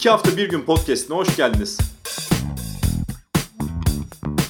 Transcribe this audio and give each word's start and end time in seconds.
İki 0.00 0.10
hafta 0.10 0.36
bir 0.36 0.48
gün 0.48 0.62
podcastine 0.62 1.16
hoş 1.16 1.36
geldiniz. 1.36 1.78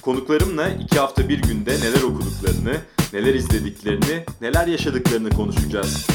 Konuklarımla 0.03 0.69
iki 0.69 0.99
hafta 0.99 1.29
bir 1.29 1.43
günde 1.43 1.71
neler 1.71 2.03
okuduklarını, 2.03 2.77
neler 3.13 3.35
izlediklerini, 3.35 4.25
neler 4.41 4.67
yaşadıklarını 4.67 5.31
konuşacağız. 5.31 6.07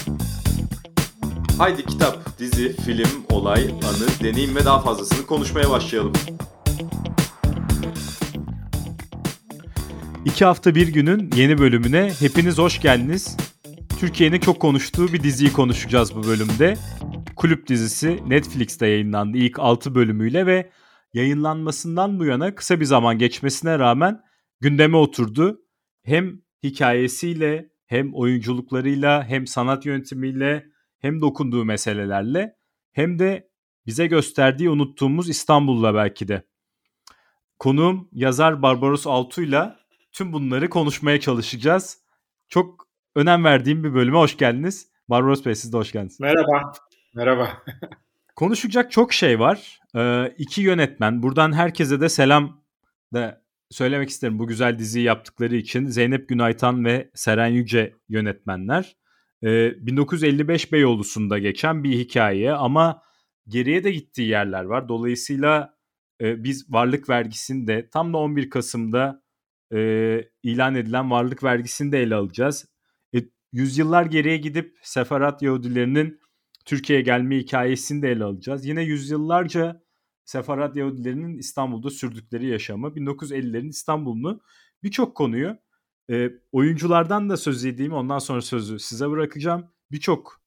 Haydi 1.57 1.85
kitap, 1.85 2.39
dizi, 2.39 2.75
film, 2.75 3.09
olay, 3.29 3.63
anı, 3.63 4.07
deneyim 4.23 4.55
ve 4.55 4.65
daha 4.65 4.81
fazlasını 4.81 5.25
konuşmaya 5.25 5.69
başlayalım. 5.69 6.13
İki 10.25 10.45
hafta 10.45 10.75
bir 10.75 10.87
günün 10.87 11.31
yeni 11.35 11.57
bölümüne 11.57 12.13
hepiniz 12.19 12.57
hoş 12.57 12.81
geldiniz. 12.81 13.37
Türkiye'nin 13.99 14.39
çok 14.39 14.59
konuştuğu 14.59 15.13
bir 15.13 15.23
diziyi 15.23 15.53
konuşacağız 15.53 16.15
bu 16.15 16.23
bölümde. 16.23 16.77
Kulüp 17.45 17.67
dizisi 17.67 18.19
Netflix'te 18.27 18.87
yayınlandı 18.87 19.37
ilk 19.37 19.59
6 19.59 19.95
bölümüyle 19.95 20.45
ve 20.45 20.71
yayınlanmasından 21.13 22.19
bu 22.19 22.25
yana 22.25 22.55
kısa 22.55 22.79
bir 22.79 22.85
zaman 22.85 23.17
geçmesine 23.17 23.79
rağmen 23.79 24.21
gündeme 24.59 24.97
oturdu. 24.97 25.61
Hem 26.03 26.41
hikayesiyle 26.63 27.69
hem 27.85 28.13
oyunculuklarıyla 28.13 29.23
hem 29.23 29.47
sanat 29.47 29.85
yönetimiyle 29.85 30.65
hem 30.99 31.21
dokunduğu 31.21 31.65
meselelerle 31.65 32.55
hem 32.91 33.19
de 33.19 33.49
bize 33.85 34.07
gösterdiği 34.07 34.69
unuttuğumuz 34.69 35.29
İstanbul'la 35.29 35.95
belki 35.95 36.27
de. 36.27 36.43
Konuğum 37.59 38.09
yazar 38.11 38.61
Barbaros 38.61 39.07
Altu'yla 39.07 39.79
tüm 40.11 40.33
bunları 40.33 40.69
konuşmaya 40.69 41.19
çalışacağız. 41.19 41.97
Çok 42.47 42.87
önem 43.15 43.43
verdiğim 43.43 43.83
bir 43.83 43.93
bölüme 43.93 44.17
hoş 44.17 44.37
geldiniz. 44.37 44.87
Barbaros 45.09 45.45
Bey 45.45 45.55
siz 45.55 45.73
de 45.73 45.77
hoş 45.77 45.91
geldiniz. 45.91 46.19
Merhaba. 46.19 46.71
Merhaba. 47.15 47.63
Konuşacak 48.35 48.91
çok 48.91 49.13
şey 49.13 49.39
var. 49.39 49.79
Ee, 49.95 50.33
iki 50.37 50.61
yönetmen. 50.61 51.23
Buradan 51.23 51.53
herkese 51.53 52.01
de 52.01 52.09
selam 52.09 52.63
da 53.13 53.41
söylemek 53.69 54.09
isterim 54.09 54.39
bu 54.39 54.47
güzel 54.47 54.79
diziyi 54.79 55.05
yaptıkları 55.05 55.55
için. 55.55 55.85
Zeynep 55.85 56.29
Günaytan 56.29 56.85
ve 56.85 57.11
Seren 57.13 57.47
Yüce 57.47 57.93
yönetmenler. 58.09 58.95
Ee, 59.43 59.73
1955 59.87 60.71
Beyoğlu'sunda 60.71 61.39
geçen 61.39 61.83
bir 61.83 61.97
hikaye 61.97 62.53
ama 62.53 63.01
geriye 63.47 63.83
de 63.83 63.91
gittiği 63.91 64.29
yerler 64.29 64.63
var. 64.63 64.89
Dolayısıyla 64.89 65.77
e, 66.21 66.43
biz 66.43 66.73
varlık 66.73 67.09
vergisini 67.09 67.67
de 67.67 67.89
tam 67.89 68.13
da 68.13 68.17
11 68.17 68.49
Kasım'da 68.49 69.23
e, 69.73 69.79
ilan 70.43 70.75
edilen 70.75 71.11
varlık 71.11 71.43
vergisini 71.43 71.91
de 71.91 72.01
ele 72.01 72.15
alacağız. 72.15 72.65
E, 73.15 73.17
yüzyıllar 73.53 74.05
geriye 74.05 74.37
gidip 74.37 74.77
Seferat 74.81 75.41
Yahudilerinin 75.41 76.24
Türkiye'ye 76.65 77.03
gelme 77.03 77.37
hikayesini 77.37 78.01
de 78.01 78.11
ele 78.11 78.23
alacağız. 78.23 78.65
Yine 78.65 78.83
yüzyıllarca 78.83 79.85
Sefarat 80.25 80.75
Yahudilerinin 80.75 81.37
İstanbul'da 81.37 81.89
sürdükleri 81.89 82.47
yaşamı, 82.47 82.87
1950'lerin 82.87 83.69
İstanbul'unu 83.69 84.41
birçok 84.83 85.15
konuyu 85.15 85.57
e, 86.11 86.31
oyunculardan 86.51 87.29
da 87.29 87.37
söz 87.37 87.65
edeyim 87.65 87.93
ondan 87.93 88.19
sonra 88.19 88.41
sözü 88.41 88.79
size 88.79 89.09
bırakacağım. 89.09 89.65
Birçok 89.91 90.41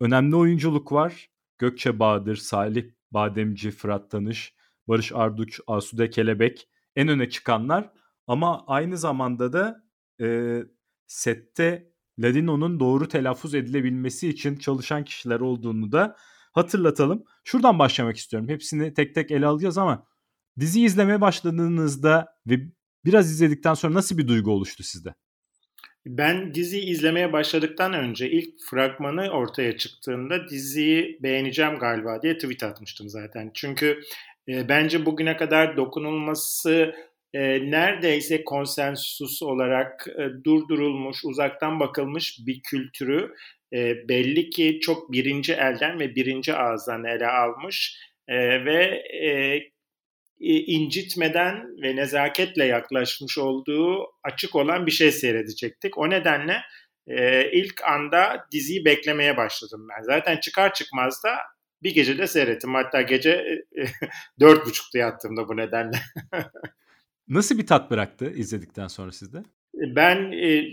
önemli 0.00 0.36
oyunculuk 0.36 0.92
var. 0.92 1.30
Gökçe 1.58 1.98
Bahadır, 1.98 2.36
Salih 2.36 2.84
Bademci, 3.10 3.70
Fırat 3.70 4.10
Tanış, 4.10 4.54
Barış 4.88 5.12
Arduç, 5.12 5.60
Asude 5.66 6.10
Kelebek 6.10 6.68
en 6.96 7.08
öne 7.08 7.30
çıkanlar. 7.30 7.90
Ama 8.26 8.64
aynı 8.66 8.98
zamanda 8.98 9.52
da 9.52 9.84
e, 10.20 10.58
sette 11.06 11.87
Ladino'nun 12.18 12.80
doğru 12.80 13.08
telaffuz 13.08 13.54
edilebilmesi 13.54 14.28
için 14.28 14.56
çalışan 14.56 15.04
kişiler 15.04 15.40
olduğunu 15.40 15.92
da 15.92 16.16
hatırlatalım. 16.52 17.24
Şuradan 17.44 17.78
başlamak 17.78 18.16
istiyorum. 18.16 18.48
Hepsini 18.48 18.94
tek 18.94 19.14
tek 19.14 19.30
ele 19.30 19.46
alacağız 19.46 19.78
ama 19.78 20.06
dizi 20.60 20.84
izlemeye 20.84 21.20
başladığınızda 21.20 22.26
ve 22.46 22.58
biraz 23.04 23.30
izledikten 23.30 23.74
sonra 23.74 23.94
nasıl 23.94 24.18
bir 24.18 24.28
duygu 24.28 24.50
oluştu 24.50 24.82
sizde? 24.82 25.14
Ben 26.06 26.54
diziyi 26.54 26.82
izlemeye 26.82 27.32
başladıktan 27.32 27.92
önce 27.92 28.30
ilk 28.30 28.48
fragmanı 28.70 29.30
ortaya 29.30 29.76
çıktığında 29.76 30.48
diziyi 30.48 31.18
beğeneceğim 31.22 31.78
galiba 31.78 32.22
diye 32.22 32.38
tweet 32.38 32.62
atmıştım 32.62 33.08
zaten. 33.08 33.50
Çünkü 33.54 34.00
e, 34.48 34.68
bence 34.68 35.06
bugüne 35.06 35.36
kadar 35.36 35.76
dokunulması 35.76 36.94
e, 37.34 37.70
neredeyse 37.70 38.44
konsensus 38.44 39.42
olarak 39.42 40.06
e, 40.08 40.44
durdurulmuş, 40.44 41.24
uzaktan 41.24 41.80
bakılmış 41.80 42.38
bir 42.46 42.62
kültürü 42.62 43.34
e, 43.72 44.08
belli 44.08 44.50
ki 44.50 44.78
çok 44.82 45.12
birinci 45.12 45.52
elden 45.52 46.00
ve 46.00 46.14
birinci 46.14 46.54
ağızdan 46.54 47.04
ele 47.04 47.26
almış 47.26 47.98
e, 48.28 48.64
ve 48.64 49.02
e, 49.22 49.60
incitmeden 50.46 51.82
ve 51.82 51.96
nezaketle 51.96 52.64
yaklaşmış 52.64 53.38
olduğu 53.38 54.06
açık 54.24 54.54
olan 54.56 54.86
bir 54.86 54.90
şey 54.90 55.12
seyredecektik. 55.12 55.98
O 55.98 56.10
nedenle 56.10 56.62
e, 57.06 57.50
ilk 57.52 57.84
anda 57.84 58.46
diziyi 58.52 58.84
beklemeye 58.84 59.36
başladım 59.36 59.88
ben. 59.90 60.02
Zaten 60.02 60.36
çıkar 60.36 60.74
çıkmaz 60.74 61.24
da 61.24 61.36
bir 61.82 61.94
gece 61.94 62.18
de 62.18 62.26
seyrettim. 62.26 62.74
Hatta 62.74 63.02
gece 63.02 63.30
e, 63.30 63.84
dört 64.40 64.66
buçukta 64.66 64.98
yattığımda 64.98 65.48
bu 65.48 65.56
nedenle. 65.56 65.96
Nasıl 67.28 67.58
bir 67.58 67.66
tat 67.66 67.90
bıraktı 67.90 68.30
izledikten 68.30 68.86
sonra 68.86 69.12
sizde? 69.12 69.38
Ben 69.74 70.32
e, 70.32 70.64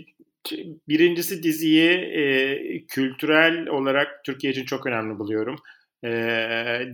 birincisi 0.88 1.42
diziyi 1.42 1.90
e, 1.90 2.86
kültürel 2.86 3.68
olarak 3.68 4.24
Türkiye 4.24 4.52
için 4.52 4.64
çok 4.64 4.86
önemli 4.86 5.18
buluyorum. 5.18 5.56
E, 6.04 6.10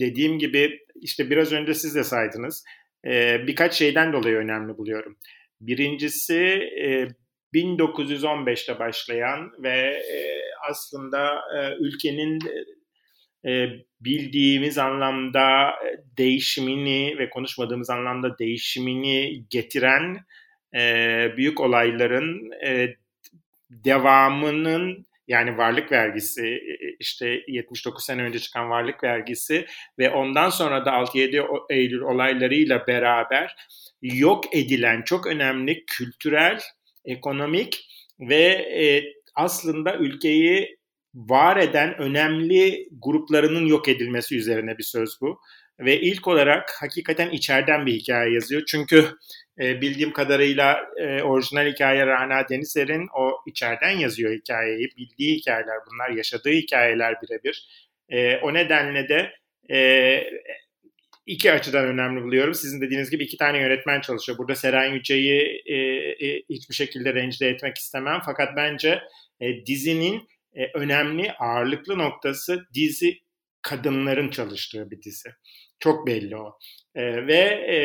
dediğim 0.01 0.39
gibi 0.39 0.79
işte 0.95 1.31
biraz 1.31 1.53
önce 1.53 1.75
siz 1.75 1.95
de 1.95 2.05
saydınız. 2.05 2.65
E, 3.07 3.47
birkaç 3.47 3.75
şeyden 3.75 4.13
dolayı 4.13 4.37
önemli 4.37 4.77
buluyorum. 4.79 5.17
Birincisi 5.61 6.37
e, 6.85 7.09
1915'te 7.55 8.79
başlayan 8.79 9.53
ve 9.63 9.79
e, 10.15 10.41
aslında 10.71 11.35
e, 11.57 11.75
ülkenin 11.81 12.39
e, 13.47 13.67
bildiğimiz 14.01 14.79
anlamda 14.79 15.71
e, 15.71 16.17
değişimini 16.19 17.19
ve 17.19 17.31
konuşmadığımız 17.31 17.91
anlamda 17.91 18.39
değişimini 18.39 19.45
getiren 19.51 20.19
e, 20.75 20.83
büyük 21.37 21.61
olayların 21.61 22.51
devamının 23.71 25.07
yani 25.29 25.59
varlık 25.59 25.93
vergisi 25.93 26.61
işte 27.01 27.43
79 27.49 28.05
sene 28.05 28.23
önce 28.23 28.39
çıkan 28.39 28.71
varlık 28.71 29.05
vergisi 29.05 29.67
ve 29.99 30.11
ondan 30.11 30.51
sonra 30.51 30.85
da 30.85 30.91
6-7 30.91 31.65
Eylül 31.71 32.01
olaylarıyla 32.01 32.87
beraber 32.87 33.57
yok 34.03 34.57
edilen 34.57 35.03
çok 35.03 35.27
önemli 35.27 35.85
kültürel, 35.87 36.61
ekonomik 37.05 37.89
ve 38.21 38.67
aslında 39.35 39.97
ülkeyi 39.97 40.77
var 41.15 41.57
eden 41.57 41.99
önemli 41.99 42.89
gruplarının 43.03 43.67
yok 43.67 43.89
edilmesi 43.89 44.37
üzerine 44.37 44.79
bir 44.79 44.83
söz 44.83 45.21
bu. 45.21 45.41
Ve 45.81 46.01
ilk 46.01 46.29
olarak 46.29 46.71
hakikaten 46.81 47.31
içeriden 47.31 47.87
bir 47.87 47.93
hikaye 47.93 48.35
yazıyor. 48.35 48.63
Çünkü 48.67 49.05
e, 49.61 49.81
bildiğim 49.81 50.13
kadarıyla 50.13 50.81
e, 50.97 51.23
orijinal 51.23 51.67
hikaye 51.67 52.07
Rana 52.07 52.49
Denizer'in 52.49 53.09
o 53.17 53.33
içeriden 53.47 53.91
yazıyor 53.91 54.33
hikayeyi. 54.33 54.89
Bildiği 54.97 55.37
hikayeler 55.37 55.77
bunlar, 55.91 56.11
yaşadığı 56.11 56.51
hikayeler 56.51 57.15
birebir. 57.23 57.69
E, 58.09 58.37
o 58.37 58.55
nedenle 58.55 59.09
de 59.09 59.33
e, 59.75 60.25
iki 61.27 61.53
açıdan 61.53 61.87
önemli 61.87 62.23
buluyorum. 62.23 62.55
Sizin 62.55 62.81
dediğiniz 62.81 63.11
gibi 63.11 63.25
iki 63.25 63.37
tane 63.37 63.59
yönetmen 63.59 64.01
çalışıyor. 64.01 64.39
Burada 64.39 64.55
Seren 64.55 64.93
Yüce'yi 64.93 65.63
e, 65.67 65.77
e, 66.27 66.43
hiçbir 66.51 66.75
şekilde 66.75 67.15
rencide 67.15 67.49
etmek 67.49 67.79
istemem. 67.79 68.21
Fakat 68.25 68.57
bence 68.57 69.03
e, 69.41 69.67
dizinin 69.67 70.29
e, 70.55 70.71
önemli 70.75 71.33
ağırlıklı 71.33 71.99
noktası 71.99 72.67
dizi 72.75 73.19
kadınların 73.63 74.31
çalıştığı 74.31 74.91
bir 74.91 75.03
dizi. 75.03 75.31
Çok 75.81 76.07
belli 76.07 76.37
o. 76.37 76.59
E, 76.95 77.27
ve 77.27 77.43
e, 77.71 77.79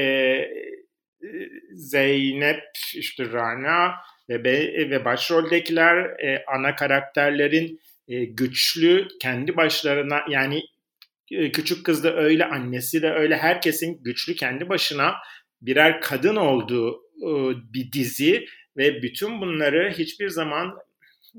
Zeynep, 1.74 2.64
işte 2.96 3.26
Rana 3.32 3.92
ve, 4.30 4.44
ve 4.90 5.06
başroldekiler 5.06 5.98
e, 5.98 6.44
ana 6.48 6.76
karakterlerin 6.76 7.82
e, 8.08 8.26
güçlü 8.26 9.08
kendi 9.22 9.58
başlarına 9.58 10.26
yani 10.30 10.62
e, 11.32 11.52
küçük 11.52 11.86
kız 11.86 12.04
da 12.04 12.16
öyle 12.16 12.46
annesi 12.46 13.02
de 13.02 13.12
öyle 13.12 13.38
herkesin 13.38 14.04
güçlü 14.04 14.36
kendi 14.36 14.70
başına 14.70 15.16
birer 15.62 16.02
kadın 16.02 16.36
olduğu 16.36 17.02
e, 17.18 17.30
bir 17.74 17.92
dizi 17.92 18.46
ve 18.78 19.02
bütün 19.02 19.42
bunları 19.42 19.94
hiçbir 19.98 20.30
zaman 20.30 20.78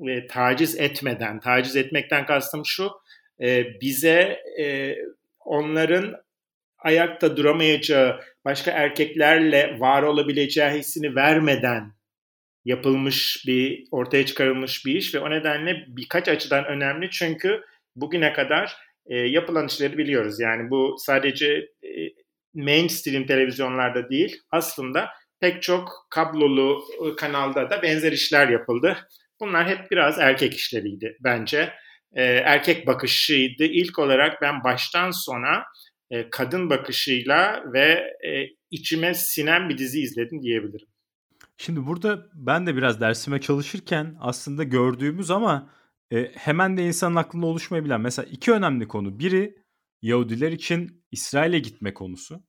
e, 0.09 0.27
taciz 0.27 0.81
etmeden, 0.81 1.41
taciz 1.41 1.77
etmekten 1.77 2.27
kastım 2.27 2.63
şu, 2.67 2.91
e, 3.41 3.81
bize 3.81 4.43
e, 4.61 4.97
onların 5.41 6.17
ayakta 6.79 7.37
duramayacağı, 7.37 8.21
başka 8.45 8.71
erkeklerle 8.71 9.81
var 9.81 10.03
olabileceği 10.03 10.71
hissini 10.71 11.15
vermeden 11.15 11.93
yapılmış 12.65 13.45
bir, 13.47 13.85
ortaya 13.91 14.27
çıkarılmış 14.27 14.87
bir 14.87 14.95
iş 14.95 15.15
ve 15.15 15.19
o 15.19 15.31
nedenle 15.31 15.85
birkaç 15.89 16.29
açıdan 16.29 16.65
önemli 16.65 17.11
çünkü 17.11 17.61
bugüne 17.97 18.33
kadar 18.33 18.77
e, 19.07 19.17
yapılan 19.17 19.67
işleri 19.67 19.99
biliyoruz. 19.99 20.41
Yani 20.41 20.71
bu 20.71 20.97
sadece 20.99 21.47
e, 21.83 21.91
mainstream 22.55 23.27
televizyonlarda 23.27 24.11
değil 24.11 24.43
aslında 24.51 25.09
pek 25.41 25.63
çok 25.63 26.07
kablolu 26.11 26.85
e, 27.07 27.17
kanalda 27.17 27.71
da 27.71 27.83
benzer 27.83 28.13
işler 28.13 28.49
yapıldı. 28.49 28.97
Bunlar 29.41 29.69
hep 29.69 29.91
biraz 29.91 30.19
erkek 30.19 30.55
işleriydi 30.55 31.17
bence. 31.21 31.73
E, 32.13 32.23
erkek 32.25 32.87
bakışıydı. 32.87 33.65
İlk 33.65 33.99
olarak 33.99 34.43
ben 34.43 34.65
baştan 34.65 35.11
sona 35.11 35.65
e, 36.11 36.31
kadın 36.31 36.71
bakışıyla 36.71 37.65
ve 37.73 38.17
e, 38.29 38.57
içime 38.71 39.15
sinen 39.15 39.69
bir 39.69 39.79
dizi 39.79 40.01
izledim 40.01 40.43
diyebilirim. 40.43 40.89
Şimdi 41.57 41.87
burada 41.87 42.27
ben 42.35 42.67
de 42.67 42.77
biraz 42.77 43.01
dersime 43.01 43.41
çalışırken 43.41 44.17
aslında 44.21 44.65
gördüğümüz 44.65 45.31
ama 45.31 45.71
e, 46.13 46.33
hemen 46.35 46.77
de 46.77 46.83
insanın 46.83 47.17
aklında 47.17 47.47
oluşmayabilen 47.47 48.01
mesela 48.01 48.29
iki 48.31 48.53
önemli 48.53 48.89
konu. 48.89 49.19
Biri 49.19 49.55
Yahudiler 50.03 50.53
için 50.53 51.05
İsrail'e 51.11 51.59
gitme 51.59 51.95
konusu. 51.95 52.43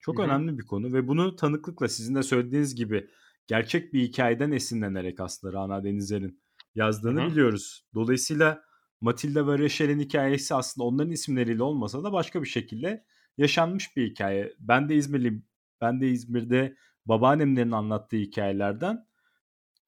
Çok 0.00 0.18
Hı-hı. 0.18 0.26
önemli 0.26 0.58
bir 0.58 0.66
konu 0.66 0.92
ve 0.92 1.08
bunu 1.08 1.36
tanıklıkla 1.36 1.88
sizin 1.88 2.14
de 2.14 2.22
söylediğiniz 2.22 2.74
gibi 2.74 3.10
gerçek 3.48 3.92
bir 3.92 4.02
hikayeden 4.02 4.50
esinlenerek 4.52 5.20
aslında 5.20 5.52
Rana 5.52 5.84
Denizler'in 5.84 6.42
yazdığını 6.74 7.20
Hı-hı. 7.20 7.30
biliyoruz. 7.30 7.86
Dolayısıyla 7.94 8.62
Matilda 9.00 9.46
ve 9.46 9.58
Rachel'in 9.58 10.00
hikayesi 10.00 10.54
aslında 10.54 10.86
onların 10.86 11.12
isimleriyle 11.12 11.62
olmasa 11.62 12.04
da 12.04 12.12
başka 12.12 12.42
bir 12.42 12.48
şekilde 12.48 13.04
yaşanmış 13.38 13.96
bir 13.96 14.10
hikaye. 14.10 14.52
Ben 14.58 14.88
de 14.88 14.96
İzmirliyim. 14.96 15.46
Ben 15.80 16.00
de 16.00 16.08
İzmir'de 16.08 16.76
babaannemlerin 17.06 17.70
anlattığı 17.70 18.16
hikayelerden 18.16 19.06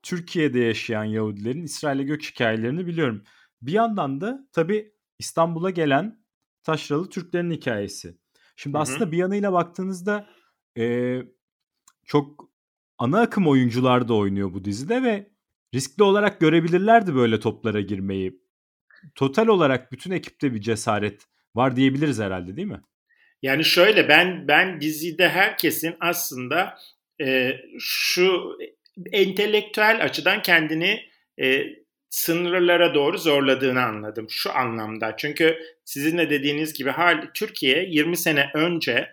Türkiye'de 0.03 0.59
yaşayan 0.59 1.05
Yahudilerin 1.05 1.63
İsrail'e 1.63 2.03
göç 2.03 2.33
hikayelerini 2.33 2.87
biliyorum. 2.87 3.25
Bir 3.63 3.73
yandan 3.73 4.21
da 4.21 4.49
tabii 4.53 4.95
İstanbul'a 5.19 5.71
gelen 5.71 6.25
taşralı 6.63 7.11
Türklerin 7.11 7.51
hikayesi. 7.51 8.19
Şimdi 8.57 8.75
Hı-hı. 8.75 8.83
aslında 8.83 9.13
bir 9.13 9.17
yanıyla 9.17 9.53
baktığınızda 9.53 10.27
e, 10.79 11.17
çok 12.05 12.50
ana 13.01 13.21
akım 13.21 13.49
oyuncular 13.49 14.09
da 14.09 14.15
oynuyor 14.15 14.53
bu 14.53 14.65
dizide 14.65 15.03
ve 15.03 15.27
riskli 15.75 16.03
olarak 16.03 16.41
görebilirlerdi 16.41 17.15
böyle 17.15 17.41
toplara 17.41 17.81
girmeyi. 17.81 18.41
Total 19.15 19.47
olarak 19.47 19.93
bütün 19.93 20.11
ekipte 20.11 20.55
bir 20.55 20.61
cesaret 20.61 21.23
var 21.55 21.77
diyebiliriz 21.77 22.21
herhalde 22.21 22.57
değil 22.57 22.69
mi? 22.69 22.81
Yani 23.43 23.65
şöyle 23.65 24.09
ben 24.09 24.49
ben 24.49 24.81
dizide 24.81 25.29
herkesin 25.29 25.97
aslında 26.01 26.79
e, 27.21 27.53
şu 27.79 28.59
entelektüel 29.13 30.05
açıdan 30.05 30.43
kendini 30.43 31.01
e, 31.43 31.65
sınırlara 32.11 32.95
doğru 32.95 33.19
zorladığını 33.19 33.83
anladım 33.83 34.27
şu 34.31 34.57
anlamda. 34.57 35.17
Çünkü 35.17 35.59
sizin 35.85 36.19
de 36.19 36.31
dediğiniz 36.31 36.73
gibi 36.73 36.91
hal 36.91 37.27
Türkiye 37.35 37.85
20 37.85 38.17
sene 38.17 38.51
önce 38.55 39.13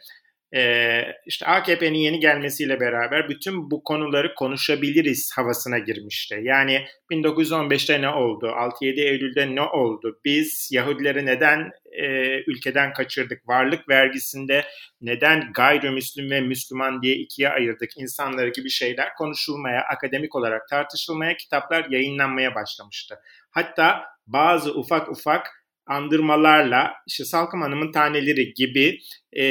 e, 0.55 1.01
işte 1.25 1.45
AKP'nin 1.45 1.97
yeni 1.97 2.19
gelmesiyle 2.19 2.79
beraber 2.79 3.29
bütün 3.29 3.71
bu 3.71 3.83
konuları 3.83 4.35
konuşabiliriz 4.35 5.31
havasına 5.35 5.79
girmişti. 5.79 6.39
Yani 6.43 6.85
1915'te 7.11 8.01
ne 8.01 8.09
oldu? 8.09 8.47
6-7 8.47 9.01
Eylül'de 9.01 9.55
ne 9.55 9.61
oldu? 9.61 10.19
Biz 10.25 10.69
Yahudileri 10.71 11.25
neden 11.25 11.71
e, 11.91 12.05
ülkeden 12.47 12.93
kaçırdık? 12.93 13.47
Varlık 13.47 13.89
vergisinde 13.89 14.65
neden 15.01 15.51
gayrimüslim 15.53 16.29
ve 16.29 16.41
Müslüman 16.41 17.01
diye 17.01 17.15
ikiye 17.15 17.49
ayırdık? 17.49 17.97
İnsanları 17.97 18.49
gibi 18.49 18.69
şeyler 18.69 19.13
konuşulmaya, 19.13 19.81
akademik 19.81 20.35
olarak 20.35 20.67
tartışılmaya, 20.69 21.37
kitaplar 21.37 21.85
yayınlanmaya 21.89 22.55
başlamıştı. 22.55 23.19
Hatta 23.51 24.03
bazı 24.27 24.73
ufak 24.73 25.09
ufak 25.11 25.47
andırmalarla 25.87 26.93
işte 27.07 27.25
Salkım 27.25 27.61
Hanım'ın 27.61 27.91
taneleri 27.91 28.53
gibi 28.53 28.99
e, 29.37 29.43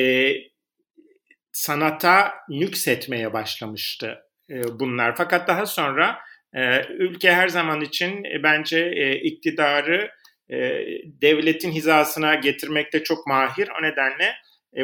sanata 1.57 2.35
nüksetmeye 2.49 3.33
başlamıştı 3.33 4.19
e, 4.51 4.79
bunlar. 4.81 5.17
Fakat 5.17 5.49
daha 5.49 5.67
sonra 5.67 6.19
e, 6.55 6.85
ülke 6.89 7.33
her 7.33 7.49
zaman 7.49 7.81
için 7.81 8.25
e, 8.25 8.43
bence 8.43 8.91
iktidarı 9.21 10.11
devletin 11.23 11.71
hizasına 11.71 12.35
getirmekte 12.35 13.03
çok 13.03 13.27
mahir. 13.27 13.69
O 13.81 13.83
nedenle 13.83 14.35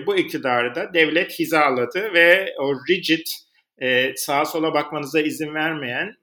bu 0.07 0.17
iktidarı 0.17 0.75
da 0.75 0.95
devlet 0.95 1.39
hizaladı 1.39 2.13
ve 2.15 2.55
o 2.59 2.75
rigid 2.89 3.27
sağa 4.17 4.45
sola 4.45 4.75
bakmanıza 4.75 5.21
izin 5.21 5.55
vermeyen 5.55 6.17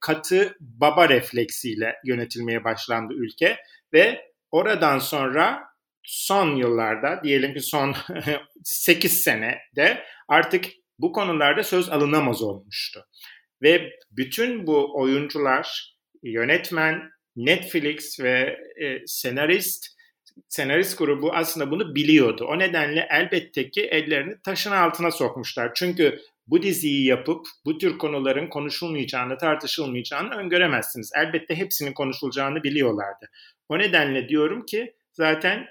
katı 0.00 0.56
baba 0.60 1.08
refleksiyle 1.08 1.96
yönetilmeye 2.04 2.64
başlandı 2.64 3.14
ülke 3.14 3.56
ve 3.92 4.32
oradan 4.50 4.98
sonra 4.98 5.69
son 6.10 6.56
yıllarda 6.56 7.20
diyelim 7.24 7.54
ki 7.54 7.60
son 7.60 7.94
8 8.64 9.12
senede 9.12 10.04
artık 10.28 10.64
bu 10.98 11.12
konularda 11.12 11.62
söz 11.62 11.88
alınamaz 11.88 12.42
olmuştu. 12.42 13.06
Ve 13.62 13.90
bütün 14.10 14.66
bu 14.66 15.00
oyuncular, 15.00 15.96
yönetmen, 16.22 17.10
Netflix 17.36 18.20
ve 18.20 18.58
e, 18.82 19.06
senarist 19.06 19.86
senarist 20.48 20.98
grubu 20.98 21.32
aslında 21.32 21.70
bunu 21.70 21.94
biliyordu. 21.94 22.44
O 22.44 22.58
nedenle 22.58 23.08
elbette 23.10 23.70
ki 23.70 23.82
ellerini 23.82 24.34
taşın 24.44 24.70
altına 24.70 25.10
sokmuşlar. 25.10 25.70
Çünkü 25.74 26.18
bu 26.46 26.62
diziyi 26.62 27.06
yapıp 27.06 27.46
bu 27.64 27.78
tür 27.78 27.98
konuların 27.98 28.48
konuşulmayacağını, 28.48 29.38
tartışılmayacağını 29.38 30.34
öngöremezsiniz. 30.34 31.10
Elbette 31.16 31.54
hepsinin 31.54 31.92
konuşulacağını 31.92 32.62
biliyorlardı. 32.62 33.30
O 33.68 33.78
nedenle 33.78 34.28
diyorum 34.28 34.66
ki 34.66 34.94
zaten 35.12 35.66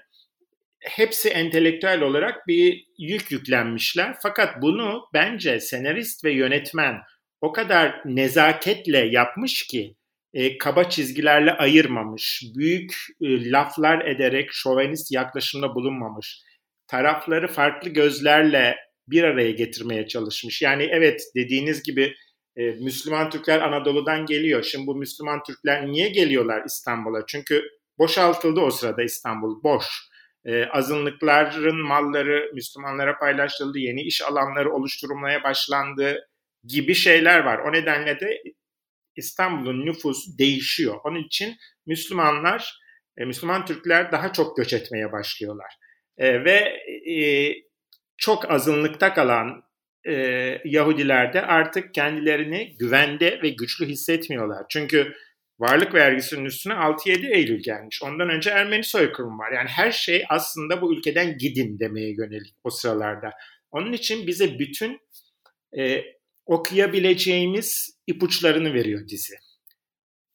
hepsi 0.80 1.28
entelektüel 1.28 2.02
olarak 2.02 2.46
bir 2.46 2.84
yük 2.98 3.32
yüklenmişler. 3.32 4.16
Fakat 4.22 4.62
bunu 4.62 5.02
bence 5.14 5.60
senarist 5.60 6.24
ve 6.24 6.32
yönetmen 6.32 6.94
o 7.40 7.52
kadar 7.52 8.02
nezaketle 8.04 8.98
yapmış 8.98 9.66
ki 9.66 9.94
e, 10.34 10.58
kaba 10.58 10.88
çizgilerle 10.88 11.52
ayırmamış, 11.52 12.42
büyük 12.56 12.94
e, 13.20 13.50
laflar 13.50 14.04
ederek 14.04 14.48
şovenist 14.52 15.12
yaklaşımda 15.12 15.74
bulunmamış, 15.74 16.42
tarafları 16.86 17.48
farklı 17.48 17.90
gözlerle 17.90 18.76
bir 19.08 19.22
araya 19.24 19.50
getirmeye 19.50 20.08
çalışmış. 20.08 20.62
Yani 20.62 20.88
evet 20.90 21.22
dediğiniz 21.36 21.82
gibi 21.82 22.14
e, 22.56 22.62
Müslüman 22.62 23.30
Türkler 23.30 23.60
Anadolu'dan 23.60 24.26
geliyor. 24.26 24.62
Şimdi 24.62 24.86
bu 24.86 24.94
Müslüman 24.94 25.42
Türkler 25.42 25.86
niye 25.86 26.08
geliyorlar 26.08 26.62
İstanbul'a? 26.66 27.26
Çünkü 27.26 27.62
boşaltıldı 27.98 28.60
o 28.60 28.70
sırada 28.70 29.02
İstanbul, 29.02 29.62
boş 29.62 30.09
e, 30.44 30.64
azınlıkların 30.64 31.86
malları 31.86 32.50
Müslümanlara 32.54 33.18
paylaşıldı, 33.18 33.78
yeni 33.78 34.02
iş 34.02 34.22
alanları 34.22 34.72
oluşturulmaya 34.72 35.42
başlandı 35.42 36.28
gibi 36.64 36.94
şeyler 36.94 37.44
var. 37.44 37.58
O 37.58 37.72
nedenle 37.72 38.20
de 38.20 38.42
İstanbul'un 39.16 39.86
nüfusu 39.86 40.38
değişiyor. 40.38 41.00
Onun 41.04 41.24
için 41.24 41.56
Müslümanlar, 41.86 42.80
e, 43.18 43.24
Müslüman 43.24 43.66
Türkler 43.66 44.12
daha 44.12 44.32
çok 44.32 44.56
göç 44.56 44.72
etmeye 44.72 45.12
başlıyorlar. 45.12 45.74
E, 46.18 46.44
ve 46.44 46.56
e, 47.12 47.54
çok 48.16 48.50
azınlıkta 48.50 49.14
kalan 49.14 49.62
e, 50.06 50.14
Yahudiler 50.64 51.32
de 51.32 51.42
artık 51.42 51.94
kendilerini 51.94 52.76
güvende 52.78 53.42
ve 53.42 53.48
güçlü 53.48 53.86
hissetmiyorlar. 53.86 54.66
Çünkü 54.68 55.14
varlık 55.60 55.94
vergisinin 55.94 56.44
üstüne 56.44 56.74
6-7 56.74 57.34
Eylül 57.34 57.62
gelmiş. 57.62 58.02
Ondan 58.02 58.30
önce 58.30 58.50
Ermeni 58.50 58.84
soykırımı 58.84 59.38
var. 59.38 59.52
Yani 59.52 59.68
her 59.68 59.90
şey 59.90 60.24
aslında 60.28 60.82
bu 60.82 60.94
ülkeden 60.94 61.38
gidin 61.38 61.78
demeye 61.78 62.14
yönelik 62.18 62.54
o 62.64 62.70
sıralarda. 62.70 63.30
Onun 63.70 63.92
için 63.92 64.26
bize 64.26 64.58
bütün 64.58 65.00
e, 65.78 66.04
okuyabileceğimiz 66.46 67.98
ipuçlarını 68.06 68.74
veriyor 68.74 69.08
dizi. 69.08 69.34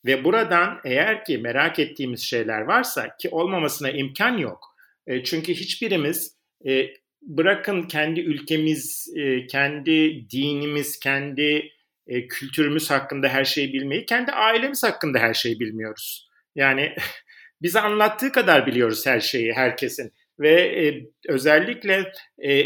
Ve 0.05 0.24
buradan 0.24 0.79
eğer 0.86 1.25
ki 1.25 1.38
merak 1.38 1.79
ettiğimiz 1.79 2.22
şeyler 2.22 2.62
varsa 2.62 3.17
ki 3.17 3.29
olmamasına 3.29 3.89
imkan 3.89 4.38
yok. 4.38 4.75
E, 5.08 5.24
çünkü 5.24 5.53
hiçbirimiz 5.53 6.38
e, 6.67 6.89
bırakın 7.22 7.84
kendi 7.84 8.20
ülkemiz, 8.20 9.13
e, 9.17 9.48
kendi 9.48 10.29
dinimiz, 10.29 11.00
kendi 11.00 11.72
e, 12.07 12.27
kültürümüz 12.27 12.91
hakkında 12.91 13.27
her 13.27 13.45
şeyi 13.45 13.74
bilmeyi, 13.74 14.05
kendi 14.05 14.31
ailemiz 14.31 14.83
hakkında 14.83 15.19
her 15.19 15.33
şeyi 15.33 15.59
bilmiyoruz. 15.59 16.29
Yani 16.55 16.95
bize 17.62 17.79
anlattığı 17.79 18.31
kadar 18.31 18.67
biliyoruz 18.67 19.05
her 19.05 19.19
şeyi 19.19 19.53
herkesin. 19.53 20.13
Ve 20.39 20.62
e, 20.62 21.05
özellikle 21.27 22.12
e, 22.43 22.63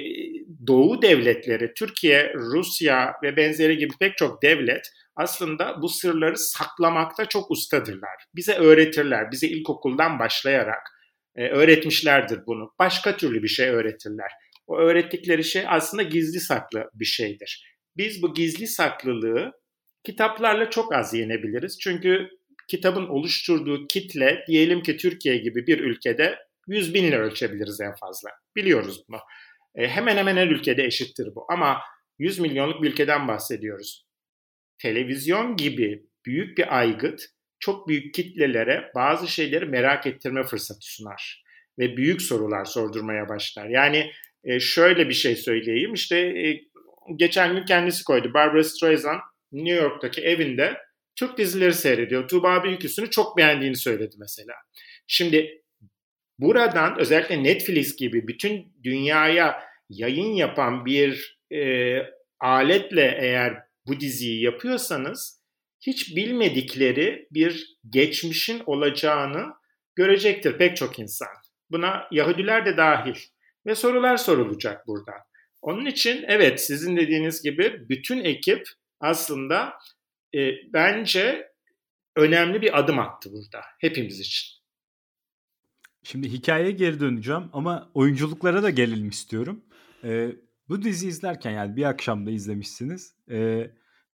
Doğu 0.68 1.02
devletleri, 1.02 1.74
Türkiye, 1.74 2.34
Rusya 2.34 3.14
ve 3.24 3.36
benzeri 3.38 3.78
gibi 3.78 3.94
pek 4.00 4.18
çok 4.18 4.44
devlet 4.44 4.92
aslında 5.16 5.82
bu 5.82 5.90
sırları 5.90 6.38
saklamakta 6.38 7.26
çok 7.26 7.52
ustadırlar. 7.52 8.26
Bize 8.36 8.54
öğretirler, 8.54 9.32
bize 9.32 9.48
ilkokuldan 9.48 10.20
başlayarak 10.20 10.82
e, 11.36 11.48
öğretmişlerdir 11.48 12.40
bunu. 12.48 12.74
Başka 12.80 13.18
türlü 13.18 13.44
bir 13.44 13.48
şey 13.48 13.70
öğretirler. 13.70 14.32
O 14.68 14.78
öğrettikleri 14.78 15.44
şey 15.44 15.64
aslında 15.68 16.04
gizli 16.04 16.40
saklı 16.40 16.90
bir 16.94 17.06
şeydir. 17.06 17.79
Biz 18.00 18.22
bu 18.22 18.34
gizli 18.34 18.68
saklılığı 18.68 19.52
kitaplarla 20.04 20.70
çok 20.70 20.94
az 20.94 21.14
yenebiliriz. 21.14 21.80
Çünkü 21.80 22.30
kitabın 22.68 23.08
oluşturduğu 23.08 23.88
kitle 23.88 24.44
diyelim 24.48 24.82
ki 24.82 24.98
Türkiye 24.98 25.38
gibi 25.38 25.68
bir 25.68 25.80
ülkede 25.80 26.40
100 26.68 26.94
binle 26.94 27.18
ölçebiliriz 27.18 27.82
en 27.82 27.96
fazla. 27.96 28.30
Biliyoruz 28.56 29.04
bunu. 29.10 29.20
E, 29.76 29.88
hemen 29.88 30.18
hemen 30.18 30.38
her 30.38 30.48
ülkede 30.48 30.86
eşittir 30.86 31.36
bu. 31.36 31.46
Ama 31.50 31.82
100 32.20 32.40
milyonluk 32.40 32.84
bir 32.84 32.92
ülkeden 32.92 33.28
bahsediyoruz. 33.28 34.06
Televizyon 34.78 35.56
gibi 35.56 36.06
büyük 36.26 36.58
bir 36.58 36.78
aygıt 36.78 37.26
çok 37.60 37.88
büyük 37.88 38.14
kitlelere 38.14 38.92
bazı 38.96 39.28
şeyleri 39.28 39.66
merak 39.66 40.08
ettirme 40.08 40.44
fırsatı 40.44 40.86
sunar. 40.86 41.44
Ve 41.80 41.98
büyük 41.98 42.22
sorular 42.22 42.66
sordurmaya 42.66 43.30
başlar. 43.30 43.70
Yani 43.70 44.12
e, 44.44 44.60
şöyle 44.60 45.10
bir 45.10 45.14
şey 45.14 45.36
söyleyeyim. 45.36 45.94
İşte 45.94 46.18
e, 46.20 46.69
geçen 47.16 47.56
gün 47.56 47.66
kendisi 47.66 48.04
koydu. 48.04 48.34
Barbara 48.34 48.64
Streisand 48.64 49.20
New 49.52 49.84
York'taki 49.84 50.22
evinde 50.22 50.78
Türk 51.16 51.38
dizileri 51.38 51.74
seyrediyor. 51.74 52.28
Tuğba 52.28 52.64
Büyüküstü'nü 52.64 53.10
çok 53.10 53.38
beğendiğini 53.38 53.76
söyledi 53.76 54.16
mesela. 54.20 54.54
Şimdi 55.08 55.62
buradan 56.40 57.00
özellikle 57.00 57.44
Netflix 57.44 57.96
gibi 57.96 58.28
bütün 58.28 58.74
dünyaya 58.84 59.64
yayın 59.90 60.34
yapan 60.34 60.86
bir 60.86 61.40
e, 61.52 61.98
aletle 62.40 63.18
eğer 63.22 63.58
bu 63.88 64.00
diziyi 64.00 64.44
yapıyorsanız 64.44 65.44
hiç 65.82 66.16
bilmedikleri 66.16 67.28
bir 67.32 67.78
geçmişin 67.90 68.62
olacağını 68.66 69.46
görecektir 69.96 70.58
pek 70.58 70.78
çok 70.78 71.00
insan. 71.00 71.28
Buna 71.72 72.08
Yahudiler 72.12 72.66
de 72.66 72.78
dahil 72.78 73.16
ve 73.66 73.76
sorular 73.76 74.18
sorulacak 74.18 74.88
burada. 74.88 75.12
Onun 75.62 75.86
için 75.86 76.26
evet 76.28 76.62
sizin 76.62 76.98
dediğiniz 76.98 77.44
gibi 77.44 77.90
bütün 77.90 78.24
ekip 78.24 78.68
aslında 79.00 79.74
e, 80.36 80.40
bence 80.74 81.52
önemli 82.16 82.62
bir 82.62 82.80
adım 82.80 83.00
attı 83.00 83.30
burada 83.32 83.62
hepimiz 83.80 84.20
için. 84.20 84.60
Şimdi 86.04 86.32
hikayeye 86.32 86.72
geri 86.72 87.00
döneceğim 87.00 87.44
ama 87.54 87.92
oyunculuklara 87.94 88.64
da 88.64 88.70
gelelim 88.70 89.10
istiyorum. 89.10 89.62
Ee, 90.04 90.32
bu 90.70 90.82
dizi 90.82 91.08
izlerken 91.08 91.52
yani 91.52 91.76
bir 91.76 91.84
akşamda 91.84 92.32
izlemişsiniz. 92.32 93.14
Ee, 93.32 93.72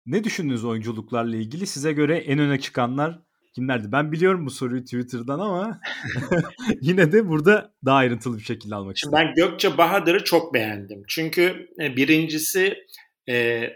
ne 0.07 0.25
düşündünüz 0.25 0.65
oyunculuklarla 0.65 1.37
ilgili? 1.37 1.67
Size 1.67 1.93
göre 1.93 2.17
en 2.17 2.39
öne 2.39 2.61
çıkanlar 2.61 3.19
kimlerdi? 3.55 3.93
Ben 3.93 4.13
biliyorum 4.13 4.47
bu 4.47 4.51
soruyu 4.51 4.85
Twitter'dan 4.85 5.39
ama 5.39 5.81
yine 6.81 7.13
de 7.13 7.29
burada 7.29 7.75
daha 7.85 7.97
ayrıntılı 7.97 8.39
bir 8.39 8.43
şekilde 8.43 8.75
almak 8.75 8.97
istedim. 8.97 9.19
Ben 9.19 9.35
Gökçe 9.35 9.79
Bahadır'ı 9.79 10.25
çok 10.25 10.55
beğendim. 10.55 11.03
Çünkü 11.09 11.69
e, 11.81 11.97
birincisi 11.97 12.87
e, 13.29 13.67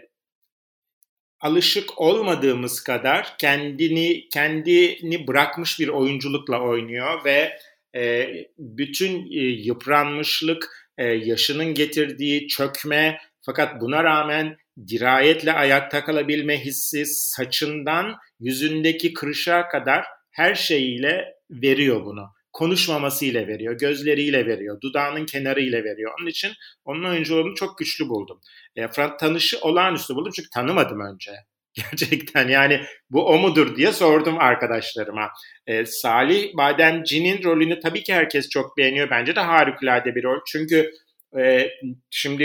alışık 1.39 2.01
olmadığımız 2.01 2.83
kadar 2.83 3.35
kendini 3.37 4.29
kendini 4.29 5.27
bırakmış 5.27 5.79
bir 5.79 5.87
oyunculukla 5.87 6.61
oynuyor 6.61 7.25
ve 7.25 7.57
e, 7.95 8.29
bütün 8.57 9.31
e, 9.31 9.39
yıpranmışlık, 9.39 10.89
e, 10.97 11.05
yaşının 11.05 11.73
getirdiği 11.73 12.47
çökme 12.47 13.19
fakat 13.41 13.81
buna 13.81 14.03
rağmen 14.03 14.57
dirayetle 14.87 15.53
ayakta 15.53 16.05
kalabilme 16.05 16.65
hissi 16.65 17.05
saçından 17.05 18.15
yüzündeki 18.39 19.13
kırışa 19.13 19.67
kadar 19.67 20.05
her 20.31 20.55
şeyiyle 20.55 21.25
veriyor 21.49 22.05
bunu. 22.05 22.25
Konuşmamasıyla 22.53 23.47
veriyor, 23.47 23.77
gözleriyle 23.77 24.45
veriyor, 24.45 24.81
dudağının 24.81 25.25
kenarıyla 25.25 25.83
veriyor. 25.83 26.11
Onun 26.19 26.27
için 26.27 26.51
onun 26.85 27.03
oyunculuğunu 27.03 27.55
çok 27.55 27.77
güçlü 27.77 28.09
buldum. 28.09 28.39
E, 28.75 28.87
tanışı 29.19 29.59
olağanüstü 29.61 30.15
buldum 30.15 30.31
çünkü 30.35 30.49
tanımadım 30.49 30.99
önce. 30.99 31.31
Gerçekten 31.73 32.47
yani 32.47 32.81
bu 33.09 33.27
o 33.27 33.37
mudur 33.37 33.75
diye 33.75 33.91
sordum 33.91 34.39
arkadaşlarıma. 34.39 35.31
E, 35.67 35.85
Salih 35.85 36.57
Bademci'nin 36.57 37.43
rolünü 37.43 37.79
tabii 37.79 38.03
ki 38.03 38.13
herkes 38.13 38.49
çok 38.49 38.77
beğeniyor. 38.77 39.09
Bence 39.09 39.35
de 39.35 39.39
harikulade 39.39 40.15
bir 40.15 40.23
rol. 40.23 40.39
Çünkü 40.47 40.91
e, 41.39 41.69
şimdi 42.09 42.43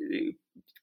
e, 0.00 0.06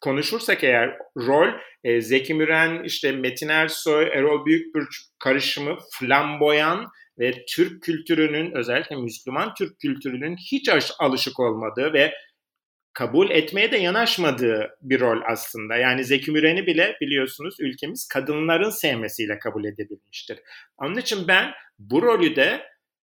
konuşursak 0.02 0.64
eğer 0.64 0.98
rol 1.18 1.48
e, 1.84 2.02
Zeki 2.02 2.34
Müren, 2.34 2.84
işte 2.84 3.12
Metin 3.12 3.48
Ersoy, 3.50 4.04
Erol 4.04 4.46
Büyükbür 4.46 4.88
karışımı 5.20 5.78
flamboyan 5.94 6.88
ve 7.20 7.46
Türk 7.50 7.84
kültürünün 7.84 8.52
özellikle 8.56 8.96
Müslüman 8.96 9.54
Türk 9.54 9.80
kültürünün 9.80 10.36
hiç 10.52 10.70
alışık 11.00 11.40
olmadığı 11.40 11.94
ve 11.94 12.14
kabul 12.94 13.30
etmeye 13.30 13.72
de 13.72 13.78
yanaşmadığı 13.78 14.78
bir 14.82 15.00
rol 15.00 15.22
aslında. 15.32 15.76
Yani 15.76 16.04
Zeki 16.04 16.32
Müren'i 16.32 16.66
bile 16.68 16.98
biliyorsunuz 17.02 17.56
ülkemiz 17.60 18.08
kadınların 18.08 18.70
sevmesiyle 18.70 19.40
kabul 19.40 19.66
edebilmiştir. 19.66 20.40
Onun 20.78 20.98
için 20.98 21.28
ben 21.28 21.52
bu 21.80 22.02
rolü 22.02 22.36
de 22.36 22.62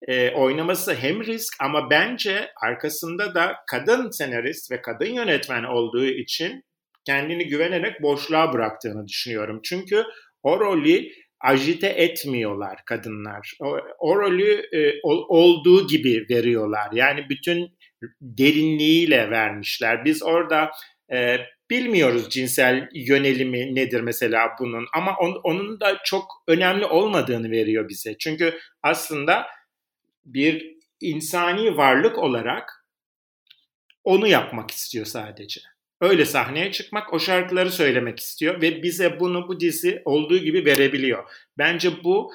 e, 0.09 0.31
oynaması 0.31 0.95
hem 0.95 1.25
risk 1.25 1.55
ama 1.61 1.91
bence 1.91 2.51
arkasında 2.67 3.35
da 3.35 3.57
kadın 3.71 4.11
senarist 4.11 4.71
ve 4.71 4.83
kadın 4.83 5.07
yönetmen 5.07 5.65
olduğu 5.65 6.07
için 6.07 6.65
kendini 7.05 7.47
güvenerek 7.47 8.03
boşluğa 8.03 8.53
bıraktığını 8.53 9.09
düşünüyorum. 9.09 9.61
Çünkü 9.65 10.05
o 10.43 10.61
rolü 10.61 11.09
ajite 11.41 11.87
etmiyorlar 11.87 12.79
kadınlar. 12.87 13.53
O, 13.61 13.79
o 13.99 14.17
rolü 14.17 14.53
e, 14.73 15.01
olduğu 15.29 15.87
gibi 15.87 16.27
veriyorlar. 16.31 16.89
Yani 16.93 17.29
bütün 17.29 17.79
derinliğiyle 18.21 19.31
vermişler. 19.31 20.05
Biz 20.05 20.23
orada 20.23 20.71
e, 21.13 21.39
bilmiyoruz 21.71 22.31
cinsel 22.31 22.89
yönelimi 22.95 23.75
nedir 23.75 24.01
mesela 24.01 24.51
bunun 24.61 24.87
ama 24.95 25.17
on, 25.17 25.41
onun 25.45 25.81
da 25.81 25.99
çok 26.05 26.25
önemli 26.49 26.87
olmadığını 26.87 27.51
veriyor 27.51 27.89
bize. 27.89 28.19
Çünkü 28.19 28.59
aslında 28.83 29.47
bir 30.25 30.77
insani 31.01 31.77
varlık 31.77 32.19
olarak 32.19 32.87
onu 34.05 34.29
yapmak 34.29 34.71
istiyor 34.71 35.07
sadece. 35.07 35.61
Öyle 36.05 36.25
sahneye 36.25 36.73
çıkmak, 36.73 37.13
o 37.13 37.19
şarkıları 37.19 37.71
söylemek 37.71 38.21
istiyor 38.21 38.63
ve 38.63 38.83
bize 38.83 39.21
bunu 39.21 39.49
bu 39.49 39.61
dizi 39.61 40.03
olduğu 40.05 40.39
gibi 40.39 40.65
verebiliyor. 40.65 41.25
Bence 41.59 41.91
bu 42.05 42.33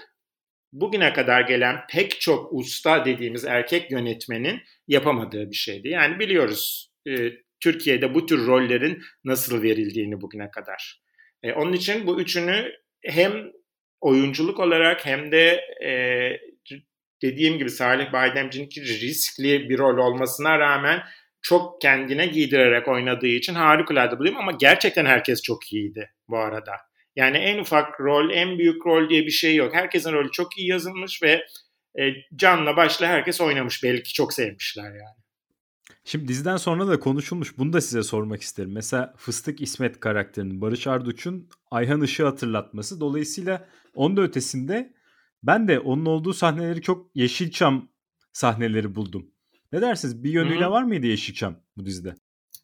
bugüne 0.73 1.13
kadar 1.13 1.41
gelen 1.41 1.75
pek 1.89 2.21
çok 2.21 2.53
usta 2.53 3.05
dediğimiz 3.05 3.45
erkek 3.45 3.91
yönetmenin 3.91 4.61
yapamadığı 4.87 5.49
bir 5.49 5.55
şeydi. 5.55 5.87
Yani 5.87 6.19
biliyoruz 6.19 6.91
e, 7.07 7.31
Türkiye'de 7.59 8.13
bu 8.13 8.25
tür 8.25 8.47
rollerin 8.47 9.03
nasıl 9.23 9.63
verildiğini 9.63 10.21
bugüne 10.21 10.51
kadar. 10.51 11.01
E, 11.43 11.53
onun 11.53 11.73
için 11.73 12.07
bu 12.07 12.21
üçünü 12.21 12.71
hem 13.03 13.51
oyunculuk 14.01 14.59
olarak 14.59 15.05
hem 15.05 15.31
de 15.31 15.61
e, 15.85 15.91
dediğim 17.21 17.57
gibi 17.57 17.69
Salih 17.69 18.13
Bademci'ninki 18.13 18.81
riskli 18.81 19.69
bir 19.69 19.77
rol 19.77 19.97
olmasına 19.97 20.59
rağmen 20.59 21.03
çok 21.41 21.81
kendine 21.81 22.27
giydirerek 22.27 22.87
oynadığı 22.87 23.27
için 23.27 23.53
harikulade 23.55 24.19
buluyorum 24.19 24.39
ama 24.39 24.51
gerçekten 24.51 25.05
herkes 25.05 25.41
çok 25.41 25.73
iyiydi 25.73 26.09
bu 26.27 26.37
arada. 26.37 26.71
Yani 27.15 27.37
en 27.37 27.59
ufak 27.59 27.99
rol, 27.99 28.29
en 28.29 28.57
büyük 28.57 28.85
rol 28.85 29.09
diye 29.09 29.25
bir 29.25 29.31
şey 29.31 29.55
yok. 29.55 29.75
Herkesin 29.75 30.11
rolü 30.11 30.31
çok 30.31 30.57
iyi 30.57 30.69
yazılmış 30.69 31.23
ve 31.23 31.45
e, 31.99 32.03
canla 32.35 32.77
başla 32.77 33.07
herkes 33.07 33.41
oynamış. 33.41 33.83
Belki 33.83 34.13
çok 34.13 34.33
sevmişler 34.33 34.83
yani. 34.83 35.19
Şimdi 36.03 36.27
diziden 36.27 36.57
sonra 36.57 36.87
da 36.87 36.99
konuşulmuş. 36.99 37.57
Bunu 37.57 37.73
da 37.73 37.81
size 37.81 38.03
sormak 38.03 38.41
isterim. 38.41 38.71
Mesela 38.71 39.13
Fıstık 39.17 39.61
İsmet 39.61 39.99
karakterinin 39.99 40.61
Barış 40.61 40.87
Arduç'un 40.87 41.49
Ayhan 41.71 42.01
Işık'ı 42.01 42.25
hatırlatması. 42.25 42.99
Dolayısıyla 42.99 43.67
onun 43.93 44.17
da 44.17 44.21
ötesinde 44.21 44.93
ben 45.43 45.67
de 45.67 45.79
onun 45.79 46.05
olduğu 46.05 46.33
sahneleri 46.33 46.81
çok 46.81 47.15
Yeşilçam 47.15 47.89
sahneleri 48.33 48.95
buldum. 48.95 49.31
Ne 49.71 49.81
dersiniz? 49.81 50.23
Bir 50.23 50.31
yönüyle 50.31 50.63
Hı-hı. 50.63 50.71
var 50.71 50.83
mıydı 50.83 51.07
Yeşilçam 51.07 51.55
bu 51.77 51.85
dizide? 51.85 52.15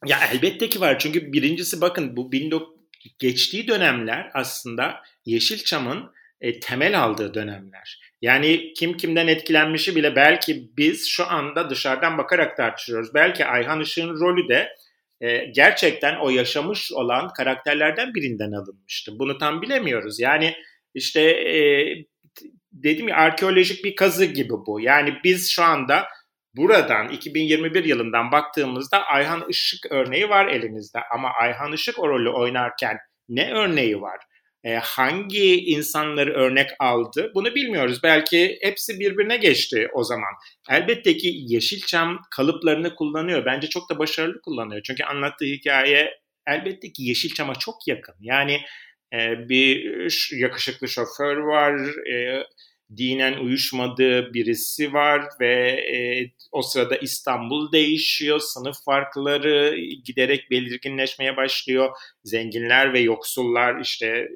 Ya 0.06 0.20
elbette 0.34 0.70
ki 0.70 0.82
var. 0.82 1.00
Çünkü 1.00 1.34
birincisi 1.34 1.82
bakın 1.82 2.18
bu 2.18 2.30
19 2.44 2.76
geçtiği 3.20 3.68
dönemler 3.68 4.32
aslında 4.34 5.02
Yeşilçam'ın 5.26 6.12
e, 6.42 6.60
temel 6.60 7.04
aldığı 7.04 7.34
dönemler. 7.34 8.02
Yani 8.22 8.74
kim 8.74 8.98
kimden 8.98 9.28
etkilenmişi 9.28 9.96
bile 9.96 10.16
belki 10.16 10.72
biz 10.78 11.08
şu 11.08 11.28
anda 11.28 11.70
dışarıdan 11.70 12.18
bakarak 12.18 12.58
tartışıyoruz. 12.58 13.14
Belki 13.14 13.46
Ayhan 13.46 13.82
Işık'ın 13.82 14.20
rolü 14.20 14.50
de 14.50 14.70
e, 15.22 15.46
gerçekten 15.46 16.16
o 16.16 16.30
yaşamış 16.30 16.92
olan 16.92 17.34
karakterlerden 17.34 18.14
birinden 18.14 18.52
alınmıştı. 18.52 19.20
Bunu 19.20 19.38
tam 19.38 19.62
bilemiyoruz. 19.62 20.20
Yani 20.20 20.56
işte 20.94 21.22
e, 21.22 21.60
dedim 22.72 23.08
ya 23.08 23.16
arkeolojik 23.16 23.84
bir 23.84 23.96
kazı 23.96 24.26
gibi 24.26 24.54
bu. 24.68 24.82
Yani 24.82 25.14
biz 25.24 25.52
şu 25.52 25.64
anda 25.64 26.06
buradan 26.58 27.10
2021 27.10 27.84
yılından 27.84 28.32
baktığımızda 28.32 29.06
Ayhan 29.06 29.46
Işık 29.50 29.92
örneği 29.92 30.30
var 30.30 30.48
elimizde 30.48 31.00
ama 31.14 31.30
Ayhan 31.42 31.74
Işık 31.74 32.00
o 32.00 32.10
rolü 32.10 32.30
oynarken 32.30 32.98
ne 33.30 33.54
örneği 33.54 34.02
var? 34.02 34.20
E, 34.64 34.76
hangi 34.76 35.66
insanları 35.66 36.34
örnek 36.34 36.70
aldı 36.80 37.32
bunu 37.36 37.56
bilmiyoruz. 37.56 38.04
Belki 38.04 38.58
hepsi 38.62 39.00
birbirine 39.00 39.38
geçti 39.38 39.88
o 39.94 40.04
zaman. 40.04 40.34
Elbette 40.70 41.18
ki 41.18 41.34
Yeşilçam 41.36 42.22
kalıplarını 42.32 42.96
kullanıyor. 42.96 43.46
Bence 43.46 43.70
çok 43.70 43.90
da 43.90 44.00
başarılı 44.00 44.42
kullanıyor. 44.42 44.82
Çünkü 44.86 45.04
anlattığı 45.04 45.46
hikaye 45.46 46.20
elbette 46.48 46.92
ki 46.92 47.04
Yeşilçam'a 47.04 47.56
çok 47.56 47.88
yakın. 47.88 48.16
Yani 48.20 48.62
e, 49.14 49.50
bir 49.50 50.08
yakışıklı 50.40 50.88
şoför 50.88 51.38
var, 51.38 51.74
e, 52.14 52.44
dinen 52.98 53.38
uyuşmadığı 53.38 54.34
birisi 54.34 54.94
var 54.94 55.28
ve 55.40 55.70
e, 55.70 55.98
o 56.52 56.62
sırada 56.62 56.98
İstanbul 56.98 57.72
değişiyor, 57.72 58.40
sınıf 58.40 58.84
farkları 58.86 59.78
giderek 60.06 60.52
belirginleşmeye 60.52 61.38
başlıyor. 61.38 61.90
Zenginler 62.24 62.94
ve 62.94 63.00
yoksullar 63.00 63.80
işte 63.82 64.28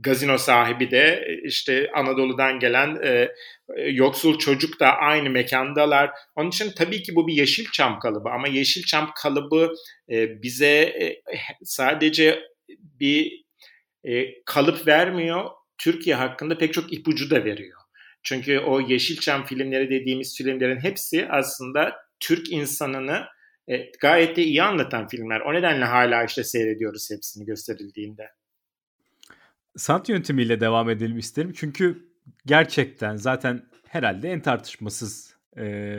gazino 0.00 0.38
sahibi 0.38 0.90
de 0.90 1.26
işte 1.44 1.90
Anadolu'dan 1.94 2.58
gelen 2.60 2.98
e, 3.04 3.28
yoksul 3.90 4.38
çocuk 4.38 4.80
da 4.80 4.96
aynı 4.96 5.30
mekandalar. 5.30 6.10
Onun 6.36 6.48
için 6.48 6.72
tabii 6.76 7.02
ki 7.02 7.14
bu 7.14 7.26
bir 7.26 7.34
Yeşilçam 7.34 7.98
kalıbı 7.98 8.28
ama 8.28 8.48
Yeşilçam 8.48 9.10
kalıbı 9.22 9.72
e, 10.10 10.42
bize 10.42 10.76
e, 10.76 11.22
sadece 11.64 12.42
bir 13.00 13.44
e, 14.04 14.42
kalıp 14.44 14.86
vermiyor. 14.86 15.50
Türkiye 15.78 16.16
hakkında 16.16 16.58
pek 16.58 16.74
çok 16.74 16.92
ipucu 16.92 17.30
da 17.30 17.44
veriyor. 17.44 17.80
Çünkü 18.22 18.58
o 18.58 18.80
Yeşilçam 18.80 19.44
filmleri 19.44 19.90
dediğimiz 19.90 20.36
filmlerin 20.36 20.80
hepsi 20.80 21.28
aslında 21.28 21.96
Türk 22.20 22.52
insanını 22.52 23.26
e, 23.68 23.92
gayet 24.00 24.36
de 24.36 24.42
iyi 24.42 24.62
anlatan 24.62 25.08
filmler. 25.08 25.40
O 25.40 25.54
nedenle 25.54 25.84
hala 25.84 26.24
işte 26.24 26.44
seyrediyoruz 26.44 27.10
hepsini 27.10 27.46
gösterildiğinde. 27.46 28.30
Sant 29.76 30.08
yöntemiyle 30.08 30.60
devam 30.60 30.90
edelim 30.90 31.18
isterim. 31.18 31.52
Çünkü 31.56 32.08
gerçekten 32.46 33.16
zaten 33.16 33.66
herhalde 33.88 34.28
en 34.28 34.40
tartışmasız 34.40 35.36
e, 35.58 35.94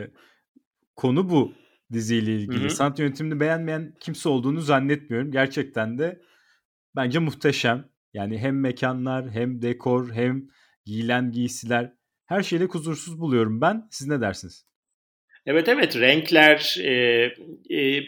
konu 0.96 1.30
bu 1.30 1.54
diziyle 1.92 2.36
ilgili. 2.36 2.60
Hı 2.60 2.64
hı. 2.64 2.70
Sant 2.70 2.98
yönetimini 2.98 3.40
beğenmeyen 3.40 3.94
kimse 4.00 4.28
olduğunu 4.28 4.60
zannetmiyorum. 4.60 5.30
Gerçekten 5.30 5.98
de 5.98 6.20
bence 6.96 7.18
muhteşem. 7.18 7.88
Yani 8.14 8.38
hem 8.38 8.60
mekanlar 8.60 9.30
hem 9.30 9.62
dekor 9.62 10.12
hem 10.12 10.48
giyilen 10.84 11.32
giysiler 11.32 11.92
her 12.26 12.42
şeyle 12.42 12.68
kusursuz 12.68 13.20
buluyorum 13.20 13.60
ben. 13.60 13.88
Siz 13.90 14.08
ne 14.08 14.20
dersiniz? 14.20 14.66
Evet 15.46 15.68
evet 15.68 15.96
renkler 15.96 16.76
e, 16.80 16.92
e, 17.76 18.02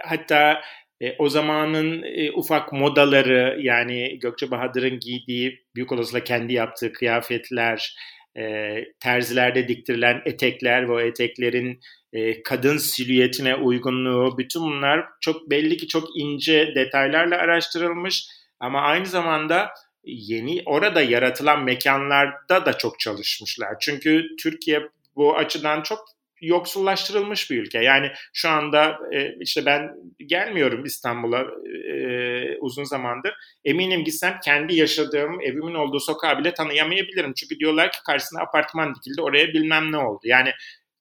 hatta 0.00 0.60
e, 1.00 1.16
o 1.18 1.28
zamanın 1.28 2.02
e, 2.02 2.32
ufak 2.32 2.72
modaları 2.72 3.58
yani 3.60 4.18
Gökçe 4.18 4.50
Bahadır'ın 4.50 4.98
giydiği 5.00 5.66
büyük 5.74 5.92
olasılıkla 5.92 6.24
kendi 6.24 6.52
yaptığı 6.52 6.92
kıyafetler, 6.92 7.96
e, 8.38 8.74
terzilerde 9.00 9.68
diktirilen 9.68 10.22
etekler 10.24 10.88
ve 10.88 10.92
o 10.92 11.00
eteklerin 11.00 11.80
e, 12.12 12.42
kadın 12.42 12.76
silüetine 12.76 13.54
uygunluğu 13.54 14.38
bütün 14.38 14.62
bunlar 14.62 15.04
çok 15.20 15.50
belli 15.50 15.76
ki 15.76 15.88
çok 15.88 16.08
ince 16.16 16.72
detaylarla 16.74 17.36
araştırılmış 17.36 18.26
ama 18.62 18.80
aynı 18.80 19.06
zamanda 19.06 19.70
yeni 20.04 20.62
orada 20.66 21.02
yaratılan 21.02 21.64
mekanlarda 21.64 22.66
da 22.66 22.78
çok 22.78 23.00
çalışmışlar. 23.00 23.76
Çünkü 23.80 24.26
Türkiye 24.42 24.88
bu 25.16 25.36
açıdan 25.36 25.82
çok 25.82 26.04
yoksullaştırılmış 26.40 27.50
bir 27.50 27.62
ülke. 27.62 27.78
Yani 27.78 28.12
şu 28.32 28.48
anda 28.48 28.98
e, 29.12 29.36
işte 29.40 29.66
ben 29.66 29.90
gelmiyorum 30.26 30.84
İstanbul'a 30.84 31.40
e, 31.92 32.58
uzun 32.58 32.84
zamandır. 32.84 33.34
Eminim 33.64 34.04
gitsem 34.04 34.38
kendi 34.44 34.74
yaşadığım 34.74 35.40
evimin 35.40 35.74
olduğu 35.74 36.00
sokağı 36.00 36.38
bile 36.38 36.54
tanıyamayabilirim. 36.54 37.34
Çünkü 37.34 37.58
diyorlar 37.58 37.92
ki 37.92 37.98
karşısına 38.06 38.42
apartman 38.42 38.94
dikildi 38.94 39.22
oraya 39.22 39.48
bilmem 39.48 39.92
ne 39.92 39.96
oldu. 39.96 40.20
Yani 40.24 40.50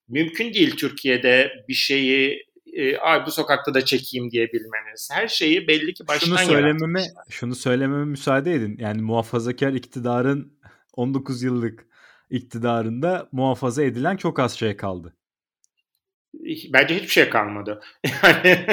mümkün 0.07 0.53
değil 0.53 0.75
Türkiye'de 0.75 1.63
bir 1.67 1.73
şeyi 1.73 2.50
e, 2.73 2.97
Ay 2.97 3.25
bu 3.25 3.31
sokakta 3.31 3.73
da 3.73 3.85
çekeyim 3.85 4.31
diyebilmeniz. 4.31 5.09
Her 5.11 5.27
şeyi 5.27 5.67
belli 5.67 5.93
ki 5.93 6.07
baştan 6.07 6.27
şunu 6.27 6.37
söylememe, 6.37 7.01
yaratmış. 7.01 7.35
Şunu 7.35 7.55
söylememe 7.55 8.05
müsaade 8.05 8.53
edin. 8.53 8.77
Yani 8.79 9.01
muhafazakar 9.01 9.73
iktidarın 9.73 10.53
19 10.93 11.43
yıllık 11.43 11.85
iktidarında 12.29 13.29
muhafaza 13.31 13.83
edilen 13.83 14.17
çok 14.17 14.39
az 14.39 14.57
şey 14.57 14.77
kaldı 14.77 15.13
bence 16.69 16.95
hiçbir 16.95 17.07
şey 17.07 17.29
kalmadı. 17.29 17.81
Yani 18.23 18.65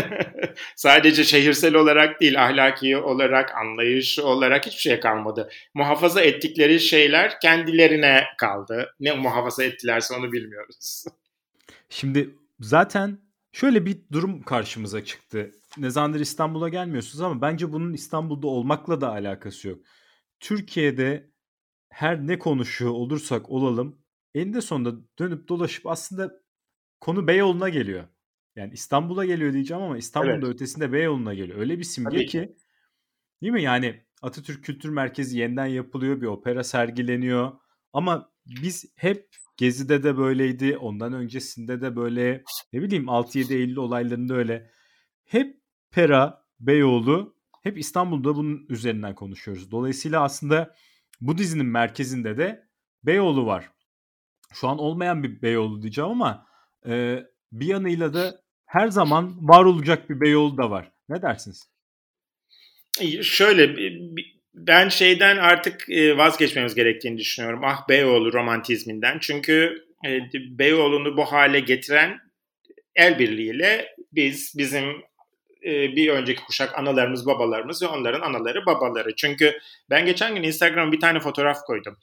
sadece 0.76 1.24
şehirsel 1.24 1.74
olarak 1.74 2.20
değil, 2.20 2.44
ahlaki 2.44 2.96
olarak, 2.96 3.54
anlayış 3.56 4.18
olarak 4.18 4.66
hiçbir 4.66 4.80
şey 4.80 5.00
kalmadı. 5.00 5.50
Muhafaza 5.74 6.20
ettikleri 6.20 6.80
şeyler 6.80 7.40
kendilerine 7.40 8.24
kaldı. 8.38 8.94
Ne 9.00 9.12
muhafaza 9.12 9.64
ettilerse 9.64 10.14
onu 10.14 10.32
bilmiyoruz. 10.32 11.04
Şimdi 11.88 12.30
zaten 12.60 13.18
şöyle 13.52 13.86
bir 13.86 14.02
durum 14.12 14.42
karşımıza 14.42 15.04
çıktı. 15.04 15.50
Ne 15.78 15.90
zamandır 15.90 16.20
İstanbul'a 16.20 16.68
gelmiyorsunuz 16.68 17.20
ama 17.20 17.40
bence 17.40 17.72
bunun 17.72 17.92
İstanbul'da 17.92 18.46
olmakla 18.46 19.00
da 19.00 19.10
alakası 19.10 19.68
yok. 19.68 19.78
Türkiye'de 20.40 21.30
her 21.88 22.26
ne 22.26 22.38
konuşuyor 22.38 22.90
olursak 22.90 23.50
olalım 23.50 24.02
eninde 24.34 24.60
sonunda 24.60 25.00
dönüp 25.18 25.48
dolaşıp 25.48 25.86
aslında 25.86 26.32
konu 27.00 27.26
Beyoğlu'na 27.26 27.68
geliyor. 27.68 28.08
Yani 28.56 28.72
İstanbul'a 28.72 29.24
geliyor 29.24 29.52
diyeceğim 29.52 29.82
ama 29.82 29.98
İstanbul'un 29.98 30.32
evet. 30.32 30.54
ötesinde 30.54 30.92
Beyoğlu'na 30.92 31.34
geliyor. 31.34 31.58
Öyle 31.58 31.78
bir 31.78 31.84
simge 31.84 32.10
Tabii 32.10 32.26
ki 32.26 32.56
değil 33.42 33.52
mi? 33.52 33.62
Yani 33.62 34.04
Atatürk 34.22 34.64
Kültür 34.64 34.88
Merkezi 34.88 35.38
yeniden 35.38 35.66
yapılıyor, 35.66 36.20
bir 36.20 36.26
opera 36.26 36.64
sergileniyor. 36.64 37.52
Ama 37.92 38.32
biz 38.46 38.92
hep 38.96 39.28
Gezi'de 39.58 40.02
de 40.02 40.16
böyleydi, 40.16 40.76
ondan 40.76 41.12
öncesinde 41.12 41.80
de 41.80 41.96
böyle, 41.96 42.42
ne 42.72 42.82
bileyim 42.82 43.04
6-7 43.04 43.54
Eylül 43.54 43.76
olaylarında 43.76 44.34
öyle. 44.34 44.70
Hep 45.24 45.60
Pera, 45.90 46.44
Beyoğlu, 46.60 47.36
hep 47.62 47.78
İstanbul'da 47.78 48.36
bunun 48.36 48.66
üzerinden 48.68 49.14
konuşuyoruz. 49.14 49.70
Dolayısıyla 49.70 50.22
aslında 50.22 50.74
bu 51.20 51.38
dizinin 51.38 51.66
merkezinde 51.66 52.38
de 52.38 52.68
Beyoğlu 53.04 53.46
var. 53.46 53.70
Şu 54.52 54.68
an 54.68 54.78
olmayan 54.78 55.22
bir 55.22 55.42
Beyoğlu 55.42 55.82
diyeceğim 55.82 56.10
ama 56.10 56.46
e, 56.86 57.24
bir 57.52 57.66
yanıyla 57.66 58.14
da 58.14 58.42
her 58.66 58.88
zaman 58.88 59.48
var 59.48 59.64
olacak 59.64 60.10
bir 60.10 60.20
Beyoğlu 60.20 60.58
da 60.58 60.70
var. 60.70 60.92
Ne 61.08 61.22
dersiniz? 61.22 61.70
Şöyle 63.22 63.76
ben 64.66 64.88
şeyden 64.88 65.36
artık 65.36 65.88
vazgeçmemiz 66.16 66.74
gerektiğini 66.74 67.18
düşünüyorum. 67.18 67.60
Ah 67.64 67.88
Beyoğlu 67.88 68.32
romantizminden. 68.32 69.18
Çünkü 69.20 69.84
Beyoğlu'nu 70.34 71.16
bu 71.16 71.24
hale 71.24 71.60
getiren 71.60 72.18
el 72.94 73.18
birliğiyle 73.18 73.94
biz, 74.12 74.54
bizim 74.58 74.84
bir 75.64 76.08
önceki 76.08 76.44
kuşak 76.44 76.78
analarımız, 76.78 77.26
babalarımız 77.26 77.82
ve 77.82 77.86
onların 77.86 78.20
anaları, 78.20 78.66
babaları. 78.66 79.14
Çünkü 79.16 79.58
ben 79.90 80.06
geçen 80.06 80.34
gün 80.34 80.42
Instagram'a 80.42 80.92
bir 80.92 81.00
tane 81.00 81.20
fotoğraf 81.20 81.56
koydum. 81.66 81.98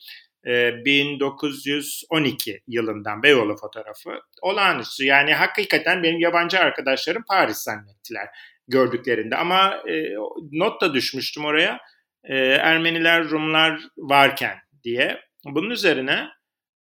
1912 0.46 2.62
yılından 2.68 3.24
Beyoğlu 3.24 3.58
fotoğrafı. 3.58 4.10
Olağanüstü 4.42 5.06
yani 5.06 5.34
hakikaten 5.34 6.04
benim 6.04 6.20
yabancı 6.20 6.60
arkadaşlarım 6.60 7.24
Paris 7.28 7.58
zannettiler 7.58 8.28
gördüklerinde. 8.68 9.36
Ama 9.36 9.84
e, 9.90 10.14
not 10.52 10.82
da 10.82 10.94
düşmüştüm 10.94 11.46
oraya 11.46 11.80
e, 12.30 12.36
Ermeniler 12.38 13.30
Rumlar 13.30 13.80
varken 13.98 14.58
diye. 14.84 15.20
Bunun 15.46 15.70
üzerine 15.70 16.28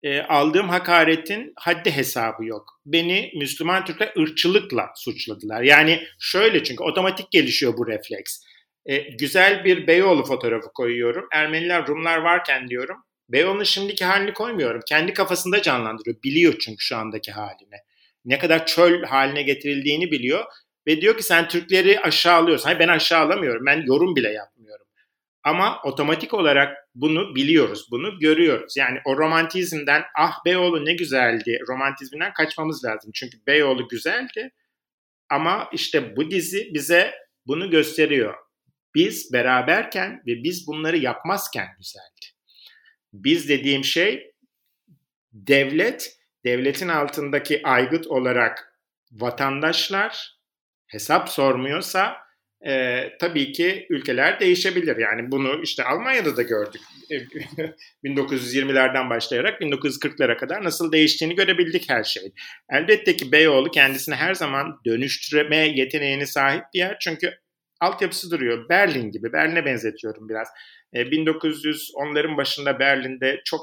e, 0.04 0.22
aldığım 0.22 0.70
hakaretin 0.70 1.54
haddi 1.56 1.92
hesabı 1.92 2.46
yok. 2.46 2.82
Beni 2.86 3.32
Müslüman 3.36 3.86
Türkler 3.86 4.14
ırkçılıkla 4.20 4.92
suçladılar. 4.96 5.62
Yani 5.62 6.04
şöyle 6.20 6.64
çünkü 6.64 6.84
otomatik 6.84 7.32
gelişiyor 7.32 7.78
bu 7.78 7.88
refleks. 7.88 8.40
E, 8.86 8.98
güzel 8.98 9.66
bir 9.66 9.88
Beyoğlu 9.88 10.24
fotoğrafı 10.24 10.68
koyuyorum. 10.74 11.28
Ermeniler 11.34 11.88
Rumlar 11.88 12.18
varken 12.18 12.68
diyorum 12.68 12.98
Beyoğlu'nun 13.32 13.64
şimdiki 13.64 14.06
halini 14.06 14.34
koymuyorum. 14.34 14.82
Kendi 14.88 15.14
kafasında 15.14 15.62
canlandırıyor. 15.62 16.24
Biliyor 16.24 16.54
çünkü 16.60 16.84
şu 16.86 16.98
andaki 16.98 17.32
halini. 17.32 17.76
Ne 18.26 18.40
kadar 18.40 18.66
çöl 18.66 19.04
haline 19.04 19.42
getirildiğini 19.44 20.12
biliyor. 20.12 20.46
Ve 20.88 21.02
diyor 21.02 21.18
ki 21.18 21.24
sen 21.24 21.48
Türkleri 21.48 22.00
aşağılıyorsun. 22.00 22.66
Hayır 22.66 22.80
ben 22.80 22.88
aşağılamıyorum. 22.88 23.66
Ben 23.66 23.82
yorum 23.86 24.16
bile 24.16 24.30
yapmıyorum. 24.30 24.61
Ama 25.44 25.82
otomatik 25.84 26.34
olarak 26.34 26.78
bunu 26.96 27.36
biliyoruz. 27.36 27.88
Bunu 27.92 28.20
görüyoruz. 28.20 28.78
Yani 28.78 29.00
o 29.06 29.18
romantizmden 29.18 30.04
ah 30.18 30.46
Beyoğlu 30.46 30.86
ne 30.86 30.94
güzeldi 30.94 31.60
romantizminden 31.68 32.34
kaçmamız 32.34 32.86
lazım. 32.86 33.12
Çünkü 33.14 33.38
Beyoğlu 33.48 33.88
güzeldi. 33.88 34.52
Ama 35.30 35.70
işte 35.74 36.16
bu 36.16 36.32
dizi 36.32 36.70
bize 36.74 37.14
bunu 37.48 37.70
gösteriyor. 37.70 38.36
Biz 38.96 39.34
beraberken 39.34 40.24
ve 40.28 40.44
biz 40.44 40.68
bunları 40.68 40.98
yapmazken 40.98 41.68
güzeldi. 41.78 42.26
Biz 43.14 43.50
dediğim 43.50 43.84
şey 43.84 44.34
devlet, 45.34 46.18
devletin 46.46 46.88
altındaki 46.88 47.68
aygıt 47.68 48.08
olarak 48.08 48.78
vatandaşlar 49.12 50.38
hesap 50.88 51.30
sormuyorsa 51.30 52.18
e, 52.68 53.04
tabii 53.20 53.52
ki 53.52 53.88
ülkeler 53.90 54.40
değişebilir. 54.40 54.98
Yani 54.98 55.32
bunu 55.32 55.62
işte 55.64 55.84
Almanya'da 55.84 56.38
da 56.38 56.42
gördük. 56.42 56.82
1920'lerden 58.04 59.10
başlayarak 59.10 59.62
1940'lara 59.62 60.38
kadar 60.38 60.64
nasıl 60.64 60.92
değiştiğini 60.92 61.36
görebildik 61.36 61.90
her 61.90 62.04
şey. 62.04 62.34
Elbette 62.70 63.16
ki 63.16 63.32
Beyoğlu 63.32 63.72
kendisini 63.72 64.16
her 64.16 64.34
zaman 64.34 64.80
dönüştürme 64.86 65.58
yeteneğine 65.58 66.26
sahip 66.26 66.64
bir 66.74 66.80
yer. 66.80 66.98
Çünkü 67.00 67.34
altyapısı 67.80 68.32
duruyor. 68.32 68.70
Berlin 68.70 69.12
gibi. 69.12 69.34
Berlin'e 69.34 69.66
benzetiyorum 69.66 70.30
biraz. 70.30 70.48
1910'ların 70.94 72.34
e, 72.34 72.38
başında 72.38 72.80
Berlin'de 72.80 73.42
çok 73.46 73.62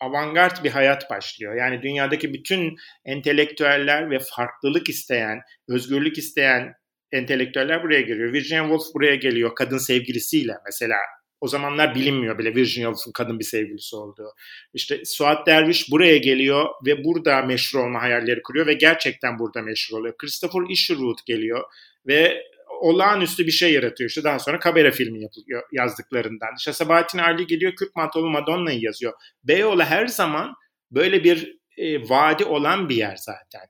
avantgard 0.00 0.64
bir 0.64 0.70
hayat 0.70 1.10
başlıyor. 1.10 1.54
Yani 1.54 1.82
dünyadaki 1.82 2.34
bütün 2.34 2.76
entelektüeller 3.04 4.10
ve 4.10 4.18
farklılık 4.18 4.88
isteyen, 4.88 5.40
özgürlük 5.68 6.18
isteyen 6.18 6.74
entelektüeller 7.12 7.82
buraya 7.82 8.00
geliyor. 8.00 8.32
Virginia 8.32 8.62
Woolf 8.62 8.94
buraya 8.94 9.14
geliyor 9.14 9.54
kadın 9.54 9.78
sevgilisiyle 9.78 10.52
mesela. 10.66 10.96
O 11.40 11.48
zamanlar 11.48 11.94
bilinmiyor 11.94 12.38
bile 12.38 12.54
Virginia 12.54 12.90
Woolf'un 12.90 13.12
kadın 13.12 13.38
bir 13.38 13.44
sevgilisi 13.44 13.96
olduğu. 13.96 14.34
İşte 14.74 15.04
Suat 15.04 15.46
Derviş 15.46 15.90
buraya 15.90 16.16
geliyor 16.16 16.66
ve 16.86 17.04
burada 17.04 17.42
meşhur 17.42 17.78
olma 17.78 18.02
hayalleri 18.02 18.42
kuruyor 18.42 18.66
ve 18.66 18.74
gerçekten 18.74 19.38
burada 19.38 19.62
meşhur 19.62 19.98
oluyor. 19.98 20.16
Christopher 20.16 20.60
Isherwood 20.70 21.18
geliyor 21.26 21.64
ve 22.06 22.42
olağanüstü 22.80 23.46
bir 23.46 23.52
şey 23.52 23.72
yaratıyor. 23.72 24.10
İşte 24.10 24.24
daha 24.24 24.38
sonra 24.38 24.58
Kabera 24.58 24.90
filmi 24.90 25.22
yapılıyor 25.22 25.62
yazdıklarından. 25.72 26.48
İşte 26.58 26.72
Sabahattin 26.72 27.18
Ali 27.18 27.46
geliyor 27.46 27.74
Kürk 27.74 27.96
Mantolu 27.96 28.30
Madonna'yı 28.30 28.80
yazıyor. 28.82 29.12
Beyoğlu 29.44 29.82
her 29.82 30.06
zaman 30.06 30.54
böyle 30.90 31.24
bir 31.24 31.60
e, 31.76 32.08
vadi 32.08 32.44
olan 32.44 32.88
bir 32.88 32.96
yer 32.96 33.16
zaten. 33.16 33.66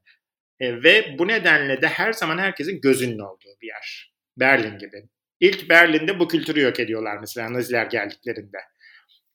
E, 0.60 0.82
ve 0.82 1.16
bu 1.18 1.28
nedenle 1.28 1.82
de 1.82 1.88
her 1.88 2.12
zaman 2.12 2.38
herkesin 2.38 2.80
gözünün 2.80 3.18
olduğu 3.18 3.60
bir 3.62 3.66
yer. 3.66 4.12
Berlin 4.36 4.78
gibi. 4.78 5.08
İlk 5.40 5.70
Berlin'de 5.70 6.18
bu 6.18 6.28
kültürü 6.28 6.60
yok 6.60 6.80
ediyorlar 6.80 7.18
mesela 7.20 7.52
Naziler 7.52 7.86
geldiklerinde. 7.86 8.58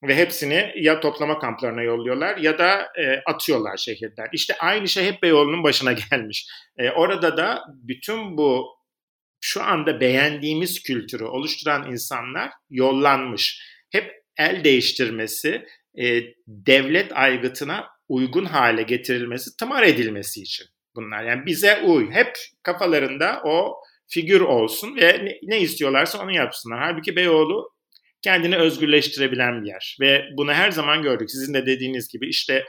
Ve 0.04 0.16
hepsini 0.16 0.74
ya 0.76 1.00
toplama 1.00 1.40
kamplarına 1.40 1.82
yolluyorlar 1.82 2.38
ya 2.38 2.60
da 2.60 2.88
e, 3.00 3.22
atıyorlar 3.26 3.78
şehirden. 3.78 4.28
İşte 4.34 4.56
aynı 4.60 4.88
şey 4.88 5.06
hep 5.06 5.24
Beyoğlu'nun 5.24 5.64
başına 5.64 5.94
gelmiş. 6.12 6.48
E, 6.78 6.90
orada 6.90 7.38
da 7.38 7.64
bütün 7.68 8.38
bu 8.38 8.68
şu 9.42 9.64
anda 9.64 10.00
beğendiğimiz 10.00 10.84
kültürü 10.84 11.24
oluşturan 11.24 11.92
insanlar 11.92 12.52
yollanmış. 12.70 13.62
Hep 13.92 14.12
el 14.38 14.64
değiştirmesi, 14.64 15.66
e, 16.00 16.22
devlet 16.48 17.18
aygıtına 17.18 17.88
uygun 18.10 18.46
hale 18.46 18.84
getirilmesi, 18.84 19.58
tımar 19.58 19.84
edilmesi 19.84 20.42
için 20.42 20.66
bunlar. 20.96 21.24
Yani 21.24 21.46
bize 21.46 21.82
uy. 21.82 22.12
Hep 22.12 22.34
kafalarında 22.64 23.42
o 23.46 23.76
figür 24.08 24.42
olsun 24.42 24.96
ve 24.96 25.26
ne, 25.26 25.40
ne 25.44 25.60
istiyorlarsa 25.62 26.24
onu 26.24 26.36
yapsınlar. 26.36 26.80
Halbuki 26.80 27.16
Beyoğlu 27.16 27.76
kendini 28.22 28.58
özgürleştirebilen 28.58 29.62
bir 29.62 29.68
yer. 29.68 29.98
Ve 30.02 30.26
bunu 30.38 30.54
her 30.54 30.72
zaman 30.72 31.02
gördük. 31.02 31.32
Sizin 31.32 31.54
de 31.54 31.66
dediğiniz 31.66 32.08
gibi 32.08 32.30
işte 32.30 32.66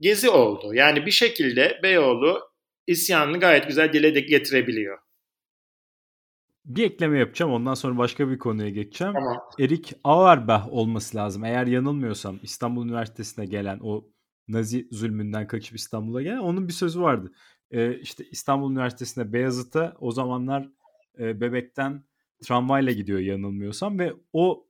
gezi 0.00 0.30
oldu. 0.30 0.74
Yani 0.74 1.06
bir 1.06 1.10
şekilde 1.10 1.80
Beyoğlu 1.82 2.40
isyanını 2.86 3.40
gayet 3.40 3.68
güzel 3.68 3.92
dile 3.92 4.20
getirebiliyor. 4.20 4.98
Bir 6.64 6.84
ekleme 6.84 7.18
yapacağım. 7.18 7.52
Ondan 7.52 7.74
sonra 7.74 7.98
başka 7.98 8.30
bir 8.30 8.38
konuya 8.38 8.68
geçeceğim. 8.68 9.14
Tamam. 9.14 9.36
Erik 9.60 9.92
Auerbach 10.04 10.68
olması 10.68 11.16
lazım. 11.16 11.44
Eğer 11.44 11.66
yanılmıyorsam 11.66 12.38
İstanbul 12.42 12.84
Üniversitesi'ne 12.84 13.46
gelen 13.46 13.78
o 13.82 14.04
Nazi 14.48 14.88
zulmünden 14.90 15.46
kaçıp 15.46 15.76
İstanbul'a 15.76 16.22
gelen 16.22 16.38
onun 16.38 16.68
bir 16.68 16.72
sözü 16.72 17.00
vardı. 17.00 17.32
Ee, 17.70 17.98
işte 17.98 18.24
İstanbul 18.30 18.72
Üniversitesi'ne 18.72 19.32
Beyazıt'a 19.32 19.96
o 20.00 20.12
zamanlar 20.12 20.68
e, 21.18 21.40
bebekten 21.40 22.04
tramvayla 22.42 22.92
gidiyor 22.92 23.18
yanılmıyorsam 23.18 23.98
ve 23.98 24.12
o 24.32 24.66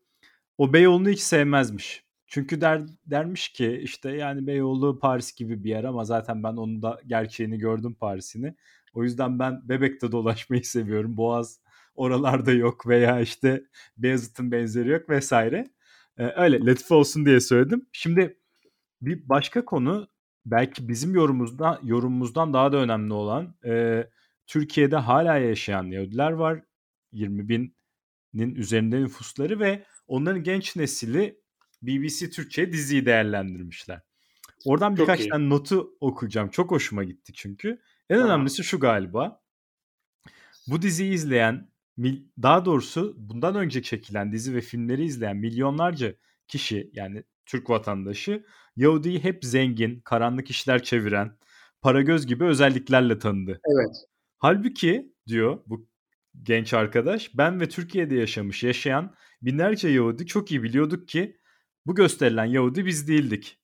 o 0.58 0.72
Beyoğlu'nu 0.72 1.08
hiç 1.08 1.20
sevmezmiş. 1.20 2.04
Çünkü 2.26 2.60
der, 2.60 2.82
dermiş 3.06 3.48
ki 3.48 3.80
işte 3.82 4.10
yani 4.10 4.46
Beyoğlu 4.46 4.98
Paris 4.98 5.34
gibi 5.34 5.64
bir 5.64 5.70
yer 5.70 5.84
ama 5.84 6.04
zaten 6.04 6.42
ben 6.42 6.56
onun 6.56 6.82
da 6.82 7.00
gerçeğini 7.06 7.58
gördüm 7.58 7.94
Paris'ini. 7.94 8.54
O 8.94 9.04
yüzden 9.04 9.38
ben 9.38 9.68
Bebek'te 9.68 10.12
dolaşmayı 10.12 10.64
seviyorum. 10.64 11.16
Boğaz 11.16 11.60
oralarda 11.94 12.52
yok 12.52 12.86
veya 12.86 13.20
işte 13.20 13.64
Beyazıt'ın 13.96 14.52
benzeri 14.52 14.88
yok 14.88 15.10
vesaire. 15.10 15.70
Ee, 16.18 16.24
öyle 16.36 16.66
latife 16.66 16.94
olsun 16.94 17.26
diye 17.26 17.40
söyledim. 17.40 17.86
Şimdi 17.92 18.38
bir 19.02 19.28
başka 19.28 19.64
konu 19.64 20.08
belki 20.46 20.88
bizim 20.88 21.14
yorumumuzdan 21.14 21.80
yorumumuzdan 21.82 22.52
daha 22.52 22.72
da 22.72 22.76
önemli 22.76 23.12
olan 23.12 23.54
e, 23.64 24.04
Türkiye'de 24.46 24.96
hala 24.96 25.36
yaşayan 25.36 25.84
Yahudiler 25.84 26.30
var. 26.30 26.62
20 27.12 27.48
binin 27.48 28.54
üzerinde 28.54 29.00
nüfusları 29.00 29.60
ve 29.60 29.84
onların 30.06 30.42
genç 30.42 30.76
nesili 30.76 31.40
BBC 31.82 32.30
Türkçe 32.30 32.72
diziyi 32.72 33.06
değerlendirmişler. 33.06 34.00
Oradan 34.64 34.94
Çok 34.94 34.98
birkaç 34.98 35.20
iyi. 35.20 35.28
tane 35.28 35.48
notu 35.48 35.96
okuyacağım. 36.00 36.48
Çok 36.48 36.70
hoşuma 36.70 37.04
gitti 37.04 37.32
çünkü. 37.32 37.68
En 38.10 38.16
Tamam. 38.16 38.30
önemlisi 38.30 38.64
şu 38.64 38.80
galiba. 38.80 39.42
Bu 40.66 40.82
diziyi 40.82 41.12
izleyen, 41.12 41.70
daha 42.42 42.64
doğrusu 42.64 43.14
bundan 43.18 43.54
önce 43.54 43.82
çekilen 43.82 44.32
dizi 44.32 44.54
ve 44.54 44.60
filmleri 44.60 45.04
izleyen 45.04 45.36
milyonlarca 45.36 46.14
kişi 46.48 46.90
yani 46.92 47.24
Türk 47.46 47.70
vatandaşı 47.70 48.44
Yahudi'yi 48.76 49.24
hep 49.24 49.44
zengin, 49.44 50.00
karanlık 50.00 50.50
işler 50.50 50.82
çeviren, 50.82 51.36
paragöz 51.82 52.26
gibi 52.26 52.44
özelliklerle 52.44 53.18
tanıdı. 53.18 53.60
Evet. 53.74 53.96
Halbuki 54.38 55.12
diyor 55.26 55.58
bu 55.66 55.88
genç 56.42 56.74
arkadaş 56.74 57.30
ben 57.34 57.60
ve 57.60 57.68
Türkiye'de 57.68 58.14
yaşamış 58.14 58.62
yaşayan 58.62 59.14
binlerce 59.42 59.88
Yahudi 59.88 60.26
çok 60.26 60.50
iyi 60.50 60.62
biliyorduk 60.62 61.08
ki 61.08 61.36
bu 61.86 61.94
gösterilen 61.94 62.44
Yahudi 62.44 62.86
biz 62.86 63.08
değildik. 63.08 63.58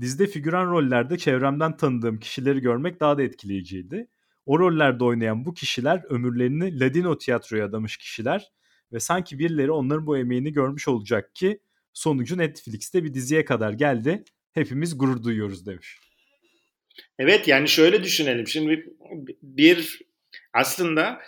Dizide 0.00 0.26
figüran 0.26 0.70
rollerde 0.70 1.18
çevremden 1.18 1.76
tanıdığım 1.76 2.18
kişileri 2.18 2.60
görmek 2.60 3.00
daha 3.00 3.18
da 3.18 3.22
etkileyiciydi. 3.22 4.08
O 4.46 4.58
rollerde 4.58 5.04
oynayan 5.04 5.44
bu 5.44 5.54
kişiler 5.54 6.04
ömürlerini 6.08 6.80
Ladino 6.80 7.18
tiyatroya 7.18 7.66
adamış 7.66 7.96
kişiler 7.96 8.52
ve 8.92 9.00
sanki 9.00 9.38
birileri 9.38 9.70
onların 9.70 10.06
bu 10.06 10.18
emeğini 10.18 10.52
görmüş 10.52 10.88
olacak 10.88 11.34
ki 11.34 11.60
sonucu 11.94 12.38
Netflix'te 12.38 13.04
bir 13.04 13.14
diziye 13.14 13.44
kadar 13.44 13.72
geldi. 13.72 14.24
Hepimiz 14.52 14.98
gurur 14.98 15.22
duyuyoruz 15.22 15.66
demiş. 15.66 15.98
Evet 17.18 17.48
yani 17.48 17.68
şöyle 17.68 18.02
düşünelim. 18.02 18.48
Şimdi 18.48 18.86
bir 19.42 20.02
aslında 20.52 21.20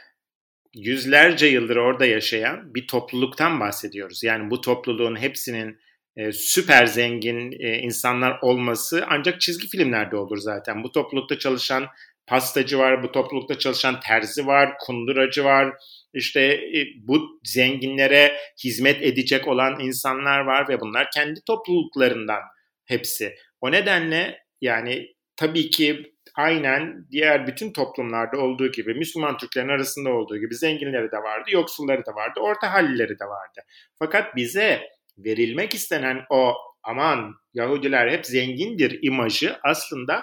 yüzlerce 0.75 1.47
yıldır 1.47 1.77
orada 1.77 2.07
yaşayan 2.07 2.75
bir 2.75 2.87
topluluktan 2.87 3.61
bahsediyoruz. 3.61 4.23
Yani 4.23 4.51
bu 4.51 4.61
topluluğun 4.61 5.17
hepsinin 5.17 5.79
e, 6.17 6.33
süper 6.33 6.87
zengin 6.87 7.53
e, 7.53 7.79
insanlar 7.79 8.39
olması 8.43 9.05
ancak 9.09 9.41
çizgi 9.41 9.69
filmlerde 9.69 10.17
olur 10.17 10.39
zaten. 10.39 10.85
Bu 10.85 10.93
toplulukta 10.93 11.39
çalışan 11.39 11.87
pastacı 12.27 12.79
var, 12.79 13.03
bu 13.03 13.13
toplulukta 13.13 13.59
çalışan 13.59 14.01
terzi 14.01 14.47
var, 14.47 14.73
kunduracı 14.81 15.45
var. 15.45 15.75
İşte 16.13 16.41
e, 16.41 16.87
bu 17.03 17.41
zenginlere 17.45 18.37
hizmet 18.65 19.03
edecek 19.03 19.49
olan 19.49 19.81
insanlar 19.81 20.41
var 20.41 20.69
ve 20.69 20.81
bunlar 20.81 21.11
kendi 21.15 21.41
topluluklarından 21.47 22.41
hepsi. 22.85 23.35
O 23.61 23.73
nedenle 23.73 24.39
yani 24.61 25.09
tabii 25.37 25.71
ki 25.71 26.13
aynen 26.35 27.07
diğer 27.11 27.47
bütün 27.47 27.73
toplumlarda 27.73 28.39
olduğu 28.39 28.73
gibi 28.73 28.95
Müslüman 28.95 29.37
Türklerin 29.37 29.69
arasında 29.69 30.11
olduğu 30.11 30.39
gibi 30.39 30.55
zenginleri 30.55 31.13
de 31.13 31.17
vardı, 31.17 31.51
yoksulları 31.53 32.07
da 32.07 32.15
vardı, 32.15 32.41
orta 32.41 32.73
hallileri 32.73 33.19
de 33.19 33.25
vardı. 33.25 33.61
Fakat 33.99 34.37
bize 34.37 34.83
verilmek 35.19 35.75
istenen 35.75 36.25
o 36.31 36.55
aman 36.83 37.35
Yahudiler 37.55 38.11
hep 38.11 38.27
zengindir 38.27 38.99
imajı 39.03 39.57
aslında 39.65 40.23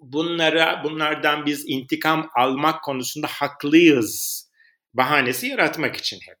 bunlara 0.00 0.84
bunlardan 0.84 1.46
biz 1.46 1.64
intikam 1.68 2.30
almak 2.34 2.82
konusunda 2.82 3.26
haklıyız 3.26 4.47
bahanesi 4.98 5.46
yaratmak 5.46 5.96
için 5.96 6.16
hep. 6.16 6.38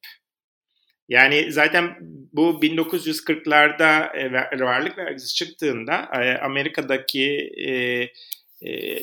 Yani 1.08 1.52
zaten 1.52 1.96
bu 2.32 2.60
1940'larda 2.62 4.16
e, 4.16 4.60
varlık 4.60 4.98
vergisi 4.98 5.34
çıktığında 5.34 6.08
e, 6.22 6.38
Amerika'daki 6.38 7.50
e, 7.66 8.08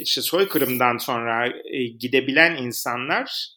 işte 0.02 0.22
soykırımdan 0.22 0.98
sonra 0.98 1.54
gidebilen 2.00 2.56
insanlar 2.56 3.56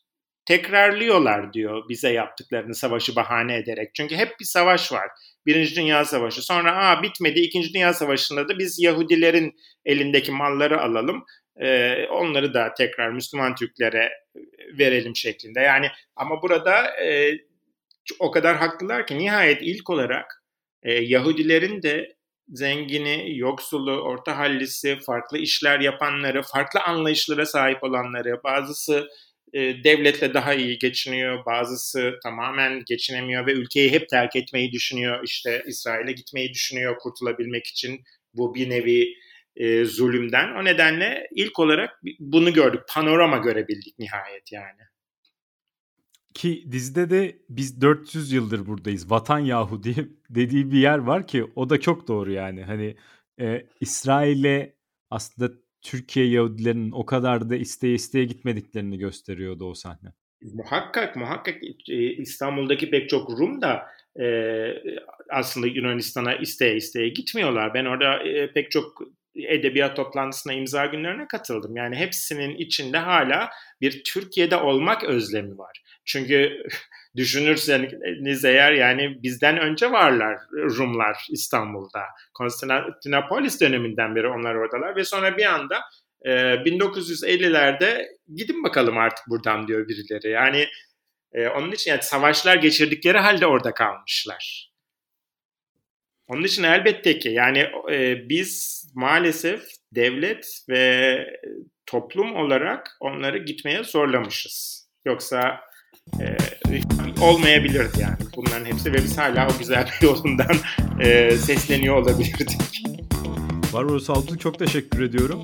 tekrarlıyorlar 0.49 1.53
diyor 1.53 1.89
bize 1.89 2.13
yaptıklarını 2.13 2.75
savaşı 2.75 3.17
bahane 3.17 3.57
ederek. 3.57 3.91
Çünkü 3.95 4.17
hep 4.17 4.41
bir 4.41 4.45
savaş 4.45 4.93
var. 4.93 5.09
Birinci 5.47 5.77
Dünya 5.77 6.05
Savaşı. 6.05 6.43
Sonra 6.43 6.77
aa 6.77 7.03
bitmedi. 7.03 7.41
İkinci 7.41 7.75
Dünya 7.75 7.95
Savaşı'nda 7.95 8.49
da 8.49 8.59
biz 8.59 8.79
Yahudilerin 8.79 9.55
elindeki 9.85 10.33
malları 10.33 10.81
alalım. 10.81 11.25
Ee, 11.61 12.07
onları 12.11 12.55
da 12.55 12.75
tekrar 12.75 13.11
Müslüman 13.11 13.55
Türklere 13.55 14.13
verelim 14.79 15.17
şeklinde. 15.17 15.61
Yani 15.61 15.87
ama 16.17 16.43
burada 16.43 17.01
e, 17.03 17.39
o 18.19 18.31
kadar 18.31 18.57
haklılar 18.57 19.07
ki 19.07 19.19
nihayet 19.19 19.63
ilk 19.63 19.91
olarak 19.91 20.45
e, 20.83 20.93
Yahudilerin 20.93 21.83
de 21.83 22.17
zengini, 22.49 23.39
yoksulu, 23.39 24.01
orta 24.01 24.39
hallisi, 24.39 24.99
farklı 25.07 25.39
işler 25.39 25.81
yapanları, 25.81 26.43
farklı 26.43 26.81
anlayışlara 26.81 27.47
sahip 27.47 27.85
olanları, 27.85 28.41
bazısı 28.45 29.09
e, 29.53 29.85
devletle 29.85 30.35
daha 30.35 30.55
iyi 30.55 30.79
geçiniyor, 30.79 31.47
bazısı 31.47 32.15
tamamen 32.23 32.83
geçinemiyor 32.87 33.47
ve 33.47 33.53
ülkeyi 33.53 33.93
hep 33.93 34.09
terk 34.09 34.37
etmeyi 34.37 34.73
düşünüyor. 34.73 35.25
İşte 35.25 35.63
İsrail'e 35.67 36.13
gitmeyi 36.13 36.53
düşünüyor 36.53 36.99
kurtulabilmek 36.99 37.67
için. 37.67 38.05
Bu 38.35 38.55
bir 38.55 38.71
nevi 38.71 39.15
e, 39.59 39.85
zulümden. 39.85 40.55
O 40.55 40.65
nedenle 40.65 41.29
ilk 41.35 41.59
olarak 41.59 42.03
bunu 42.19 42.53
gördük. 42.53 42.81
Panorama 42.95 43.37
görebildik 43.37 43.99
nihayet 43.99 44.53
yani. 44.53 44.81
Ki 46.35 46.65
dizide 46.71 47.11
de 47.11 47.39
biz 47.49 47.81
400 47.81 48.33
yıldır 48.33 48.67
buradayız. 48.67 49.11
Vatan 49.11 49.39
Yahudi 49.39 50.09
dediği 50.31 50.73
bir 50.73 50.79
yer 50.79 50.99
var 50.99 51.27
ki 51.27 51.45
o 51.57 51.71
da 51.71 51.81
çok 51.81 52.09
doğru 52.09 52.33
yani. 52.33 52.63
Hani 52.63 52.97
e, 53.41 53.67
İsrail'e 53.81 54.75
aslında 55.11 55.53
Türkiye 55.83 56.27
Yahudilerinin 56.27 56.91
o 56.91 57.07
kadar 57.07 57.51
da 57.51 57.57
isteye 57.57 57.95
isteye 57.95 58.25
gitmediklerini 58.25 58.99
gösteriyordu 58.99 59.65
o 59.65 59.75
sahne. 59.75 60.13
Muhakkak 60.43 61.17
muhakkak 61.17 61.57
e, 61.89 61.97
İstanbul'daki 61.97 62.91
pek 62.91 63.09
çok 63.09 63.31
Rum 63.31 63.63
da 63.63 63.87
e, 64.21 64.27
aslında 65.31 65.67
Yunanistan'a 65.67 66.35
isteye 66.35 66.77
isteye 66.77 67.09
gitmiyorlar. 67.09 67.75
Ben 67.75 67.85
orada 67.85 68.23
e, 68.23 68.53
pek 68.53 68.71
çok 68.71 69.03
edebiyat 69.49 69.97
toplantısına 69.97 70.53
imza 70.53 70.87
günlerine 70.87 71.27
katıldım. 71.29 71.77
Yani 71.77 71.97
hepsinin 71.97 72.57
içinde 72.57 72.99
hala 72.99 73.51
bir 73.81 74.05
Türkiye'de 74.05 74.57
olmak 74.57 75.05
özlemi 75.05 75.59
var. 75.59 75.83
Çünkü 76.05 76.63
düşünürseniz 77.17 78.45
eğer 78.45 78.73
yani 78.73 79.23
bizden 79.23 79.59
önce 79.59 79.93
varlar 79.93 80.39
Rumlar 80.53 81.27
İstanbul'da. 81.31 82.03
Konstantinopolis 82.35 83.61
döneminden 83.61 84.17
beri 84.17 84.29
onlar 84.29 84.55
oradalar 84.55 84.97
ve 84.97 85.05
sonra 85.05 85.37
bir 85.37 85.45
anda 85.45 85.81
1950'lerde 86.25 87.85
e, 87.85 88.09
gidin 88.35 88.65
bakalım 88.65 88.99
artık 88.99 89.27
buradan 89.29 89.69
diyor 89.69 89.89
birileri. 89.89 90.31
Yani 90.31 90.67
e, 91.33 91.49
onun 91.49 91.73
için 91.73 91.91
yani 91.91 92.03
savaşlar 92.03 92.57
geçirdikleri 92.57 93.19
halde 93.19 93.47
orada 93.47 93.75
kalmışlar. 93.75 94.73
Onun 96.29 96.45
için 96.45 96.63
elbette 96.63 97.19
ki 97.19 97.29
yani 97.29 97.67
e, 97.93 98.29
biz 98.29 98.85
maalesef 98.95 99.63
devlet 99.95 100.61
ve 100.69 101.19
toplum 101.87 102.37
olarak 102.37 102.97
onları 103.01 103.39
gitmeye 103.39 103.85
zorlamışız. 103.85 104.89
Yoksa 105.07 105.61
e, 106.21 106.37
olmayabilirdi 107.23 108.01
yani. 108.01 108.17
Bunların 108.37 108.65
hepsi 108.65 108.93
ve 108.93 108.97
biz 108.97 109.19
hala 109.19 109.49
o 109.49 109.59
güzel 109.59 109.89
yolundan 110.03 110.57
e, 111.01 111.31
sesleniyor 111.31 111.97
olabilirdik. 111.97 112.83
Barbaros 113.73 114.11
Altuğ 114.11 114.39
çok 114.39 114.59
teşekkür 114.59 115.03
ediyorum. 115.03 115.43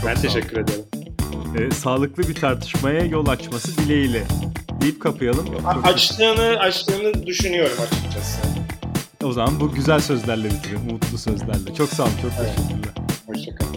Çok 0.00 0.10
ben 0.10 0.20
teşekkür 0.22 0.56
ederim. 0.56 0.84
Ee, 1.58 1.70
sağlıklı 1.70 2.28
bir 2.28 2.34
tartışmaya 2.34 3.04
yol 3.04 3.26
açması 3.26 3.76
dileğiyle 3.78 4.22
deyip 4.80 5.00
kapayalım. 5.00 5.66
A- 5.66 5.82
açtığını, 5.82 6.58
açtığını 6.58 7.26
düşünüyorum 7.26 7.76
açıkçası. 7.80 8.51
O 9.24 9.32
zaman 9.32 9.60
bu 9.60 9.72
güzel 9.72 10.00
sözlerle 10.00 10.50
bitirelim. 10.50 10.80
Mutlu 10.92 11.18
sözlerle. 11.18 11.74
Çok 11.74 11.88
sağ 11.88 12.02
olun. 12.02 12.12
Çok 12.22 12.30
teşekkürler. 12.30 12.94
Hoşçakalın. 13.26 13.71